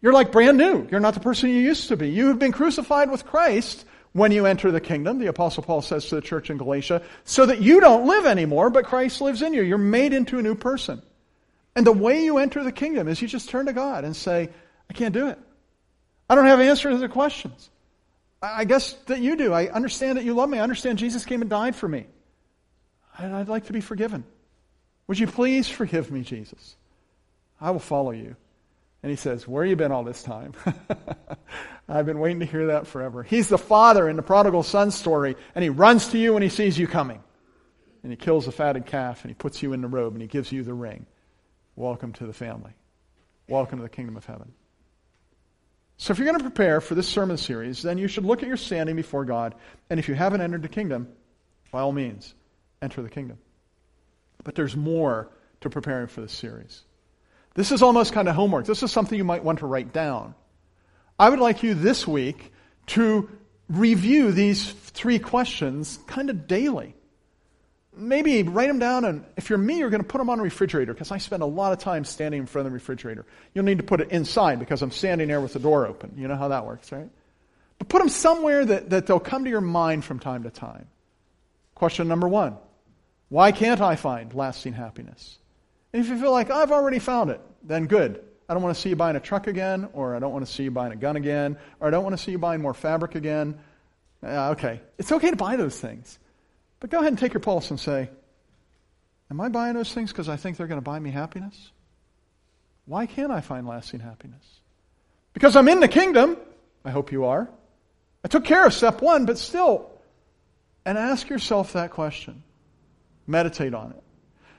You're 0.00 0.12
like 0.12 0.32
brand 0.32 0.58
new. 0.58 0.86
You're 0.90 1.00
not 1.00 1.14
the 1.14 1.20
person 1.20 1.50
you 1.50 1.56
used 1.56 1.88
to 1.88 1.96
be. 1.96 2.10
You 2.10 2.28
have 2.28 2.38
been 2.38 2.52
crucified 2.52 3.10
with 3.10 3.24
Christ 3.24 3.84
when 4.12 4.32
you 4.32 4.46
enter 4.46 4.70
the 4.70 4.80
kingdom, 4.80 5.18
the 5.18 5.26
Apostle 5.26 5.62
Paul 5.62 5.82
says 5.82 6.06
to 6.06 6.16
the 6.16 6.20
church 6.20 6.50
in 6.50 6.56
Galatia, 6.56 7.02
so 7.24 7.46
that 7.46 7.60
you 7.60 7.80
don't 7.80 8.06
live 8.06 8.26
anymore, 8.26 8.70
but 8.70 8.86
Christ 8.86 9.20
lives 9.20 9.42
in 9.42 9.52
you. 9.52 9.62
You're 9.62 9.78
made 9.78 10.12
into 10.12 10.38
a 10.38 10.42
new 10.42 10.54
person. 10.54 11.02
And 11.76 11.86
the 11.86 11.92
way 11.92 12.24
you 12.24 12.38
enter 12.38 12.64
the 12.64 12.72
kingdom 12.72 13.06
is 13.06 13.20
you 13.20 13.28
just 13.28 13.48
turn 13.48 13.66
to 13.66 13.72
God 13.72 14.04
and 14.04 14.16
say, 14.16 14.48
I 14.90 14.92
can't 14.94 15.14
do 15.14 15.28
it. 15.28 15.38
I 16.28 16.34
don't 16.34 16.46
have 16.46 16.60
answers 16.60 16.96
to 16.96 16.98
the 16.98 17.08
questions. 17.08 17.70
I 18.42 18.64
guess 18.64 18.92
that 19.06 19.20
you 19.20 19.36
do. 19.36 19.52
I 19.52 19.68
understand 19.68 20.18
that 20.18 20.24
you 20.24 20.34
love 20.34 20.48
me. 20.48 20.58
I 20.58 20.62
understand 20.62 20.98
Jesus 20.98 21.24
came 21.24 21.40
and 21.40 21.50
died 21.50 21.76
for 21.76 21.88
me. 21.88 22.06
I'd 23.18 23.48
like 23.48 23.66
to 23.66 23.72
be 23.72 23.80
forgiven. 23.80 24.24
Would 25.08 25.18
you 25.18 25.26
please 25.26 25.68
forgive 25.68 26.10
me, 26.10 26.22
Jesus? 26.22 26.76
I 27.60 27.70
will 27.72 27.80
follow 27.80 28.12
you. 28.12 28.36
And 29.02 29.10
he 29.10 29.16
says, 29.16 29.46
Where 29.46 29.64
you 29.64 29.76
been 29.76 29.92
all 29.92 30.04
this 30.04 30.22
time? 30.22 30.52
I've 31.88 32.06
been 32.06 32.18
waiting 32.18 32.40
to 32.40 32.46
hear 32.46 32.68
that 32.68 32.86
forever. 32.86 33.22
He's 33.22 33.48
the 33.48 33.58
father 33.58 34.08
in 34.08 34.16
the 34.16 34.22
prodigal 34.22 34.62
son 34.62 34.90
story, 34.90 35.36
and 35.54 35.62
he 35.62 35.70
runs 35.70 36.08
to 36.08 36.18
you 36.18 36.34
when 36.34 36.42
he 36.42 36.48
sees 36.48 36.78
you 36.78 36.86
coming. 36.86 37.22
And 38.02 38.12
he 38.12 38.16
kills 38.16 38.46
the 38.46 38.52
fatted 38.52 38.86
calf, 38.86 39.22
and 39.22 39.30
he 39.30 39.34
puts 39.34 39.62
you 39.62 39.72
in 39.72 39.80
the 39.80 39.88
robe, 39.88 40.12
and 40.12 40.22
he 40.22 40.28
gives 40.28 40.52
you 40.52 40.62
the 40.62 40.74
ring. 40.74 41.06
Welcome 41.74 42.12
to 42.14 42.26
the 42.26 42.32
family. 42.32 42.72
Welcome 43.48 43.78
to 43.78 43.82
the 43.82 43.88
kingdom 43.88 44.16
of 44.16 44.26
heaven. 44.26 44.52
So, 45.96 46.12
if 46.12 46.18
you're 46.18 46.26
going 46.26 46.38
to 46.38 46.44
prepare 46.44 46.80
for 46.80 46.94
this 46.94 47.08
sermon 47.08 47.36
series, 47.36 47.82
then 47.82 47.98
you 47.98 48.06
should 48.06 48.24
look 48.24 48.42
at 48.42 48.48
your 48.48 48.56
standing 48.56 48.94
before 48.94 49.24
God. 49.24 49.54
And 49.90 49.98
if 49.98 50.08
you 50.08 50.14
haven't 50.14 50.40
entered 50.40 50.62
the 50.62 50.68
kingdom, 50.68 51.08
by 51.72 51.80
all 51.80 51.92
means, 51.92 52.34
enter 52.82 53.02
the 53.02 53.10
kingdom. 53.10 53.38
But 54.44 54.54
there's 54.54 54.76
more 54.76 55.28
to 55.60 55.70
preparing 55.70 56.06
for 56.06 56.20
this 56.20 56.32
series. 56.32 56.82
This 57.54 57.72
is 57.72 57.82
almost 57.82 58.12
kind 58.12 58.28
of 58.28 58.34
homework. 58.34 58.66
This 58.66 58.82
is 58.82 58.92
something 58.92 59.18
you 59.18 59.24
might 59.24 59.42
want 59.42 59.60
to 59.60 59.66
write 59.66 59.92
down. 59.92 60.34
I 61.18 61.28
would 61.28 61.40
like 61.40 61.62
you 61.62 61.74
this 61.74 62.06
week 62.06 62.52
to 62.88 63.28
review 63.68 64.32
these 64.32 64.70
three 64.70 65.18
questions 65.18 65.98
kind 66.06 66.30
of 66.30 66.46
daily. 66.46 66.94
Maybe 67.96 68.44
write 68.44 68.68
them 68.68 68.78
down, 68.78 69.04
and 69.04 69.24
if 69.36 69.50
you're 69.50 69.58
me, 69.58 69.78
you're 69.78 69.90
going 69.90 70.02
to 70.02 70.06
put 70.06 70.18
them 70.18 70.30
on 70.30 70.38
a 70.38 70.42
refrigerator 70.42 70.94
because 70.94 71.10
I 71.10 71.18
spend 71.18 71.42
a 71.42 71.46
lot 71.46 71.72
of 71.72 71.80
time 71.80 72.04
standing 72.04 72.42
in 72.42 72.46
front 72.46 72.66
of 72.66 72.72
the 72.72 72.74
refrigerator. 72.74 73.26
You'll 73.54 73.64
need 73.64 73.78
to 73.78 73.84
put 73.84 74.00
it 74.00 74.10
inside 74.10 74.60
because 74.60 74.82
I'm 74.82 74.92
standing 74.92 75.26
there 75.26 75.40
with 75.40 75.54
the 75.54 75.58
door 75.58 75.86
open. 75.86 76.12
You 76.16 76.28
know 76.28 76.36
how 76.36 76.48
that 76.48 76.64
works, 76.64 76.92
right? 76.92 77.10
But 77.78 77.88
put 77.88 77.98
them 77.98 78.08
somewhere 78.08 78.64
that, 78.64 78.90
that 78.90 79.06
they'll 79.06 79.18
come 79.18 79.44
to 79.44 79.50
your 79.50 79.60
mind 79.60 80.04
from 80.04 80.20
time 80.20 80.44
to 80.44 80.50
time. 80.50 80.86
Question 81.74 82.06
number 82.06 82.28
one 82.28 82.56
Why 83.28 83.52
can't 83.52 83.80
I 83.80 83.96
find 83.96 84.32
lasting 84.34 84.72
happiness? 84.72 85.38
And 85.92 86.02
if 86.02 86.08
you 86.08 86.18
feel 86.18 86.32
like, 86.32 86.50
I've 86.50 86.72
already 86.72 86.98
found 86.98 87.30
it, 87.30 87.40
then 87.62 87.86
good. 87.86 88.24
I 88.48 88.54
don't 88.54 88.62
want 88.62 88.74
to 88.74 88.80
see 88.80 88.88
you 88.88 88.96
buying 88.96 89.16
a 89.16 89.20
truck 89.20 89.46
again, 89.46 89.88
or 89.92 90.16
I 90.16 90.18
don't 90.18 90.32
want 90.32 90.46
to 90.46 90.50
see 90.50 90.64
you 90.64 90.70
buying 90.70 90.92
a 90.92 90.96
gun 90.96 91.16
again, 91.16 91.58
or 91.80 91.88
I 91.88 91.90
don't 91.90 92.02
want 92.02 92.16
to 92.16 92.22
see 92.22 92.30
you 92.32 92.38
buying 92.38 92.62
more 92.62 92.74
fabric 92.74 93.14
again. 93.14 93.58
Uh, 94.22 94.50
okay. 94.50 94.80
It's 94.96 95.12
okay 95.12 95.30
to 95.30 95.36
buy 95.36 95.56
those 95.56 95.78
things. 95.78 96.18
But 96.80 96.90
go 96.90 96.98
ahead 96.98 97.08
and 97.08 97.18
take 97.18 97.34
your 97.34 97.40
pulse 97.40 97.70
and 97.70 97.78
say, 97.78 98.08
Am 99.30 99.40
I 99.40 99.48
buying 99.48 99.74
those 99.74 99.92
things 99.92 100.10
because 100.10 100.28
I 100.28 100.36
think 100.36 100.56
they're 100.56 100.66
going 100.66 100.80
to 100.80 100.84
buy 100.84 100.98
me 100.98 101.10
happiness? 101.10 101.70
Why 102.86 103.04
can't 103.04 103.30
I 103.30 103.42
find 103.42 103.66
lasting 103.66 104.00
happiness? 104.00 104.42
Because 105.34 105.54
I'm 105.54 105.68
in 105.68 105.80
the 105.80 105.88
kingdom. 105.88 106.38
I 106.84 106.90
hope 106.90 107.12
you 107.12 107.26
are. 107.26 107.50
I 108.24 108.28
took 108.28 108.44
care 108.44 108.64
of 108.64 108.72
step 108.72 109.02
one, 109.02 109.26
but 109.26 109.36
still. 109.36 109.90
And 110.86 110.96
ask 110.96 111.28
yourself 111.28 111.74
that 111.74 111.90
question. 111.90 112.42
Meditate 113.28 113.74
on 113.74 113.92
it. 113.92 114.02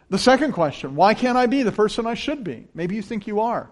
The 0.10 0.18
second 0.18 0.54
question 0.54 0.96
why 0.96 1.14
can't 1.14 1.38
I 1.38 1.48
be 1.48 1.64
the 1.64 1.72
person 1.72 2.08
I 2.08 2.14
should 2.14 2.44
be? 2.44 2.68
Maybe 2.74 2.96
you 2.96 3.02
think 3.02 3.28
you 3.28 3.42
are. 3.42 3.70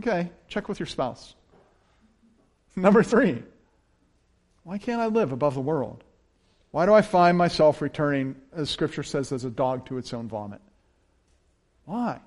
Okay, 0.00 0.30
check 0.48 0.68
with 0.68 0.78
your 0.78 0.86
spouse. 0.86 1.34
Number 2.76 3.02
three, 3.02 3.42
why 4.64 4.78
can't 4.78 5.00
I 5.00 5.06
live 5.06 5.32
above 5.32 5.54
the 5.54 5.60
world? 5.60 6.04
Why 6.70 6.86
do 6.86 6.92
I 6.92 7.02
find 7.02 7.38
myself 7.38 7.80
returning, 7.80 8.36
as 8.52 8.68
Scripture 8.68 9.02
says, 9.02 9.32
as 9.32 9.44
a 9.44 9.50
dog 9.50 9.86
to 9.86 9.96
its 9.96 10.12
own 10.12 10.28
vomit? 10.28 10.60
Why? 11.86 12.20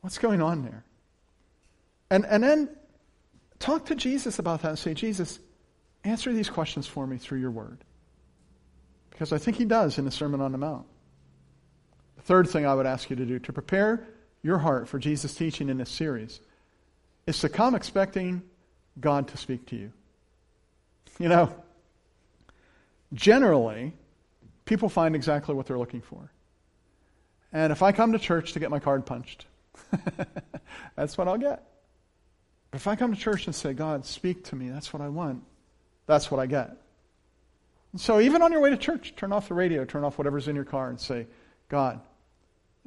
What's 0.00 0.18
going 0.18 0.40
on 0.40 0.62
there? 0.62 0.84
And, 2.10 2.24
and 2.26 2.42
then 2.42 2.70
talk 3.58 3.86
to 3.86 3.94
Jesus 3.94 4.38
about 4.38 4.62
that 4.62 4.68
and 4.70 4.78
say, 4.78 4.94
Jesus, 4.94 5.38
answer 6.04 6.32
these 6.32 6.48
questions 6.48 6.86
for 6.86 7.06
me 7.06 7.18
through 7.18 7.40
your 7.40 7.50
word. 7.50 7.78
Because 9.14 9.32
I 9.32 9.38
think 9.38 9.56
he 9.56 9.64
does 9.64 9.96
in 9.96 10.04
the 10.04 10.10
Sermon 10.10 10.40
on 10.40 10.52
the 10.52 10.58
Mount. 10.58 10.86
The 12.16 12.22
Third 12.22 12.48
thing 12.48 12.66
I 12.66 12.74
would 12.74 12.84
ask 12.84 13.08
you 13.08 13.16
to 13.16 13.24
do 13.24 13.38
to 13.38 13.52
prepare 13.52 14.06
your 14.42 14.58
heart 14.58 14.88
for 14.88 14.98
Jesus' 14.98 15.34
teaching 15.34 15.68
in 15.68 15.78
this 15.78 15.88
series 15.88 16.40
is 17.26 17.38
to 17.38 17.48
come 17.48 17.74
expecting 17.74 18.42
God 19.00 19.28
to 19.28 19.36
speak 19.36 19.66
to 19.66 19.76
you. 19.76 19.92
You 21.18 21.28
know, 21.28 21.54
generally, 23.12 23.92
people 24.64 24.88
find 24.88 25.14
exactly 25.14 25.54
what 25.54 25.66
they're 25.66 25.78
looking 25.78 26.02
for. 26.02 26.30
And 27.52 27.70
if 27.70 27.82
I 27.82 27.92
come 27.92 28.12
to 28.12 28.18
church 28.18 28.52
to 28.54 28.60
get 28.60 28.70
my 28.70 28.80
card 28.80 29.06
punched, 29.06 29.46
that's 30.96 31.16
what 31.16 31.28
I'll 31.28 31.38
get. 31.38 31.62
But 32.72 32.80
if 32.80 32.88
I 32.88 32.96
come 32.96 33.14
to 33.14 33.20
church 33.20 33.46
and 33.46 33.54
say, 33.54 33.74
God, 33.74 34.04
speak 34.04 34.42
to 34.46 34.56
me, 34.56 34.70
that's 34.70 34.92
what 34.92 35.00
I 35.00 35.08
want, 35.08 35.44
that's 36.06 36.32
what 36.32 36.40
I 36.40 36.46
get. 36.46 36.76
And 37.94 38.00
so 38.00 38.20
even 38.20 38.42
on 38.42 38.52
your 38.52 38.60
way 38.60 38.68
to 38.68 38.76
church, 38.76 39.14
turn 39.16 39.32
off 39.32 39.48
the 39.48 39.54
radio, 39.54 39.86
turn 39.86 40.04
off 40.04 40.18
whatever's 40.18 40.48
in 40.48 40.54
your 40.54 40.66
car, 40.66 40.90
and 40.90 41.00
say, 41.00 41.26
God, 41.70 42.00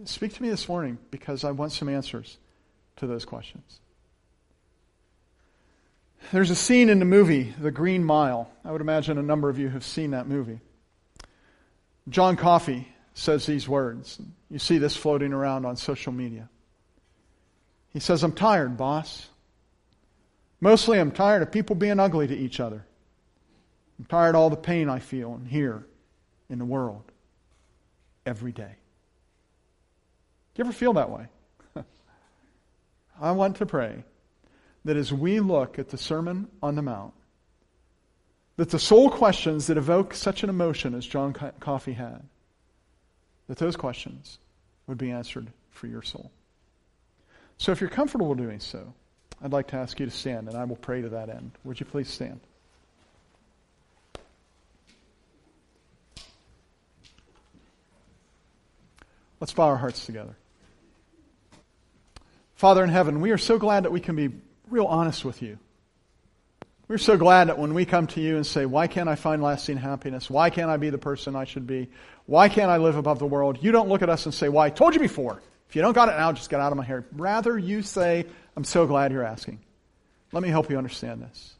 Speak 0.05 0.33
to 0.35 0.43
me 0.43 0.49
this 0.49 0.69
morning 0.69 0.99
because 1.09 1.43
I 1.43 1.51
want 1.51 1.71
some 1.71 1.89
answers 1.89 2.37
to 2.97 3.07
those 3.07 3.25
questions. 3.25 3.79
There's 6.31 6.51
a 6.51 6.55
scene 6.55 6.89
in 6.89 6.99
the 6.99 7.05
movie, 7.05 7.53
The 7.59 7.71
Green 7.71 8.03
Mile. 8.03 8.51
I 8.63 8.71
would 8.71 8.81
imagine 8.81 9.17
a 9.17 9.23
number 9.23 9.49
of 9.49 9.57
you 9.57 9.69
have 9.69 9.83
seen 9.83 10.11
that 10.11 10.27
movie. 10.27 10.59
John 12.09 12.35
Coffey 12.35 12.87
says 13.13 13.45
these 13.45 13.67
words. 13.67 14.19
You 14.49 14.59
see 14.59 14.77
this 14.77 14.95
floating 14.95 15.33
around 15.33 15.65
on 15.65 15.77
social 15.77 16.11
media. 16.11 16.49
He 17.89 17.99
says, 17.99 18.23
I'm 18.23 18.33
tired, 18.33 18.77
boss. 18.77 19.27
Mostly, 20.61 20.99
I'm 20.99 21.11
tired 21.11 21.41
of 21.41 21.51
people 21.51 21.75
being 21.75 21.99
ugly 21.99 22.27
to 22.27 22.35
each 22.35 22.59
other. 22.59 22.85
I'm 23.99 24.05
tired 24.05 24.35
of 24.35 24.41
all 24.41 24.49
the 24.49 24.55
pain 24.55 24.89
I 24.89 24.99
feel 24.99 25.33
and 25.33 25.47
hear 25.47 25.85
in 26.49 26.59
the 26.59 26.65
world 26.65 27.03
every 28.25 28.51
day. 28.51 28.75
Do 30.53 30.63
you 30.63 30.65
ever 30.65 30.73
feel 30.73 30.93
that 30.93 31.09
way? 31.09 31.27
I 33.21 33.31
want 33.31 33.57
to 33.57 33.65
pray 33.65 34.03
that 34.85 34.97
as 34.97 35.11
we 35.11 35.39
look 35.39 35.79
at 35.79 35.89
the 35.89 35.97
Sermon 35.97 36.47
on 36.61 36.75
the 36.75 36.81
Mount, 36.81 37.13
that 38.55 38.69
the 38.69 38.79
soul 38.79 39.09
questions 39.09 39.67
that 39.67 39.77
evoke 39.77 40.13
such 40.13 40.43
an 40.43 40.49
emotion 40.49 40.95
as 40.95 41.05
John 41.05 41.33
Coffey 41.59 41.93
had, 41.93 42.23
that 43.47 43.57
those 43.57 43.75
questions 43.75 44.39
would 44.87 44.97
be 44.97 45.11
answered 45.11 45.47
for 45.69 45.87
your 45.87 46.01
soul. 46.01 46.31
So 47.57 47.71
if 47.71 47.81
you're 47.81 47.89
comfortable 47.89 48.33
doing 48.35 48.59
so, 48.59 48.93
I'd 49.41 49.53
like 49.53 49.67
to 49.67 49.75
ask 49.75 49.99
you 49.99 50.05
to 50.05 50.11
stand, 50.11 50.47
and 50.47 50.57
I 50.57 50.63
will 50.63 50.75
pray 50.75 51.01
to 51.01 51.09
that 51.09 51.29
end. 51.29 51.51
Would 51.63 51.79
you 51.79 51.85
please 51.85 52.09
stand? 52.09 52.39
Let's 59.39 59.53
bow 59.53 59.67
our 59.67 59.77
hearts 59.77 60.05
together. 60.05 60.35
Father 62.55 62.83
in 62.83 62.89
heaven, 62.89 63.21
we 63.21 63.31
are 63.31 63.37
so 63.37 63.59
glad 63.59 63.83
that 63.83 63.91
we 63.91 63.99
can 63.99 64.15
be 64.15 64.31
real 64.69 64.85
honest 64.85 65.23
with 65.23 65.41
you. 65.41 65.59
We're 66.87 66.97
so 66.97 67.17
glad 67.17 67.49
that 67.49 67.59
when 67.59 67.73
we 67.73 67.85
come 67.85 68.07
to 68.07 68.21
you 68.21 68.37
and 68.37 68.45
say, 68.45 68.65
Why 68.65 68.87
can't 68.87 69.09
I 69.09 69.15
find 69.15 69.43
lasting 69.43 69.77
happiness? 69.77 70.29
Why 70.29 70.49
can't 70.49 70.69
I 70.69 70.77
be 70.77 70.89
the 70.89 70.97
person 70.97 71.35
I 71.35 71.43
should 71.43 71.67
be? 71.67 71.89
Why 72.25 72.47
can't 72.47 72.71
I 72.71 72.77
live 72.77 72.95
above 72.95 73.19
the 73.19 73.25
world? 73.25 73.59
You 73.61 73.71
don't 73.71 73.89
look 73.89 74.01
at 74.01 74.09
us 74.09 74.25
and 74.25 74.33
say, 74.33 74.47
Why? 74.47 74.67
I 74.67 74.69
told 74.69 74.93
you 74.93 74.99
before. 75.01 75.41
If 75.69 75.75
you 75.75 75.81
don't 75.81 75.93
got 75.93 76.07
it 76.07 76.13
now, 76.13 76.31
just 76.31 76.49
get 76.49 76.61
out 76.61 76.71
of 76.71 76.77
my 76.77 76.85
hair. 76.85 77.05
Rather, 77.11 77.57
you 77.57 77.81
say, 77.81 78.25
I'm 78.55 78.63
so 78.63 78.87
glad 78.87 79.11
you're 79.11 79.23
asking. 79.23 79.59
Let 80.31 80.41
me 80.41 80.49
help 80.49 80.69
you 80.69 80.77
understand 80.77 81.21
this. 81.21 81.55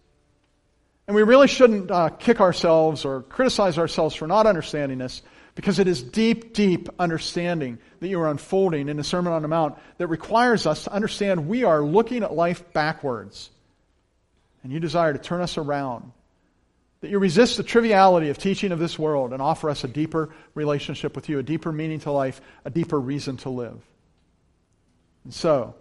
And 1.07 1.15
we 1.15 1.23
really 1.23 1.47
shouldn't 1.47 1.91
uh, 1.91 2.09
kick 2.09 2.39
ourselves 2.39 3.03
or 3.03 3.21
criticize 3.23 3.77
ourselves 3.77 4.15
for 4.15 4.27
not 4.27 4.47
understanding 4.47 4.97
this 4.97 5.21
because 5.57 5.79
it 5.79 5.87
is 5.87 6.03
deep, 6.03 6.53
deep 6.53 6.87
understanding 6.99 7.79
that 7.99 8.09
you 8.09 8.21
are 8.21 8.29
unfolding 8.29 8.89
in 8.89 8.97
the 8.97 9.03
Sermon 9.03 9.33
on 9.33 9.41
the 9.41 9.47
Mount 9.47 9.75
that 9.97 10.05
requires 10.05 10.67
us 10.67 10.83
to 10.83 10.93
understand 10.93 11.47
we 11.47 11.63
are 11.63 11.81
looking 11.81 12.21
at 12.21 12.31
life 12.31 12.71
backwards 12.73 13.49
and 14.61 14.71
you 14.71 14.79
desire 14.79 15.13
to 15.13 15.19
turn 15.19 15.41
us 15.41 15.57
around. 15.57 16.11
That 17.01 17.09
you 17.09 17.17
resist 17.17 17.57
the 17.57 17.63
triviality 17.63 18.29
of 18.29 18.37
teaching 18.37 18.71
of 18.71 18.77
this 18.77 18.99
world 18.99 19.33
and 19.33 19.41
offer 19.41 19.71
us 19.71 19.83
a 19.83 19.87
deeper 19.87 20.29
relationship 20.53 21.15
with 21.15 21.27
you, 21.27 21.39
a 21.39 21.43
deeper 21.43 21.71
meaning 21.71 22.01
to 22.01 22.11
life, 22.11 22.39
a 22.63 22.69
deeper 22.69 22.99
reason 22.99 23.37
to 23.37 23.49
live. 23.49 23.81
And 25.23 25.33
so, 25.33 25.73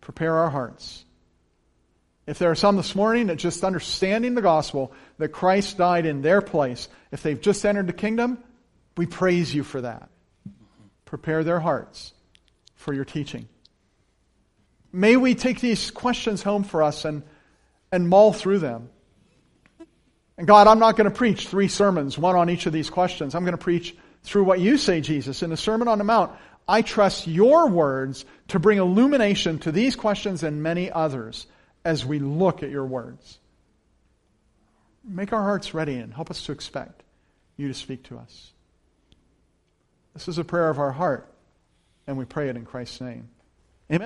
prepare 0.00 0.36
our 0.36 0.50
hearts. 0.50 1.04
If 2.28 2.38
there 2.38 2.52
are 2.52 2.54
some 2.54 2.76
this 2.76 2.94
morning 2.94 3.26
that 3.26 3.36
just 3.36 3.64
understanding 3.64 4.36
the 4.36 4.42
gospel, 4.42 4.92
that 5.18 5.30
Christ 5.30 5.76
died 5.76 6.06
in 6.06 6.22
their 6.22 6.40
place, 6.40 6.88
if 7.10 7.24
they've 7.24 7.40
just 7.40 7.66
entered 7.66 7.88
the 7.88 7.92
kingdom, 7.92 8.38
we 8.98 9.06
praise 9.06 9.54
you 9.54 9.62
for 9.62 9.80
that. 9.80 10.10
Prepare 11.06 11.44
their 11.44 11.60
hearts 11.60 12.12
for 12.74 12.92
your 12.92 13.06
teaching. 13.06 13.48
May 14.92 15.16
we 15.16 15.34
take 15.34 15.60
these 15.60 15.90
questions 15.90 16.42
home 16.42 16.64
for 16.64 16.82
us 16.82 17.06
and 17.06 17.22
and 17.90 18.08
mull 18.08 18.32
through 18.32 18.58
them. 18.58 18.90
And 20.36 20.46
God, 20.46 20.66
I'm 20.66 20.78
not 20.78 20.96
going 20.96 21.10
to 21.10 21.16
preach 21.16 21.48
three 21.48 21.68
sermons, 21.68 22.18
one 22.18 22.36
on 22.36 22.50
each 22.50 22.66
of 22.66 22.72
these 22.72 22.90
questions. 22.90 23.34
I'm 23.34 23.44
going 23.44 23.56
to 23.56 23.58
preach 23.58 23.96
through 24.22 24.44
what 24.44 24.60
you 24.60 24.76
say, 24.76 25.00
Jesus. 25.00 25.42
In 25.42 25.50
the 25.50 25.56
Sermon 25.56 25.88
on 25.88 25.98
the 25.98 26.04
Mount, 26.04 26.32
I 26.66 26.82
trust 26.82 27.26
your 27.26 27.68
words 27.68 28.24
to 28.48 28.58
bring 28.58 28.78
illumination 28.78 29.58
to 29.60 29.72
these 29.72 29.96
questions 29.96 30.42
and 30.42 30.62
many 30.62 30.92
others 30.92 31.46
as 31.84 32.04
we 32.04 32.18
look 32.18 32.62
at 32.62 32.70
your 32.70 32.84
words. 32.84 33.38
Make 35.02 35.32
our 35.32 35.42
hearts 35.42 35.72
ready 35.72 35.96
and 35.96 36.12
help 36.12 36.30
us 36.30 36.44
to 36.46 36.52
expect 36.52 37.02
you 37.56 37.68
to 37.68 37.74
speak 37.74 38.04
to 38.04 38.18
us. 38.18 38.52
This 40.18 40.26
is 40.26 40.38
a 40.38 40.44
prayer 40.44 40.68
of 40.68 40.80
our 40.80 40.90
heart, 40.90 41.32
and 42.08 42.18
we 42.18 42.24
pray 42.24 42.48
it 42.48 42.56
in 42.56 42.64
Christ's 42.64 43.00
name. 43.00 43.28
Amen. 43.88 44.00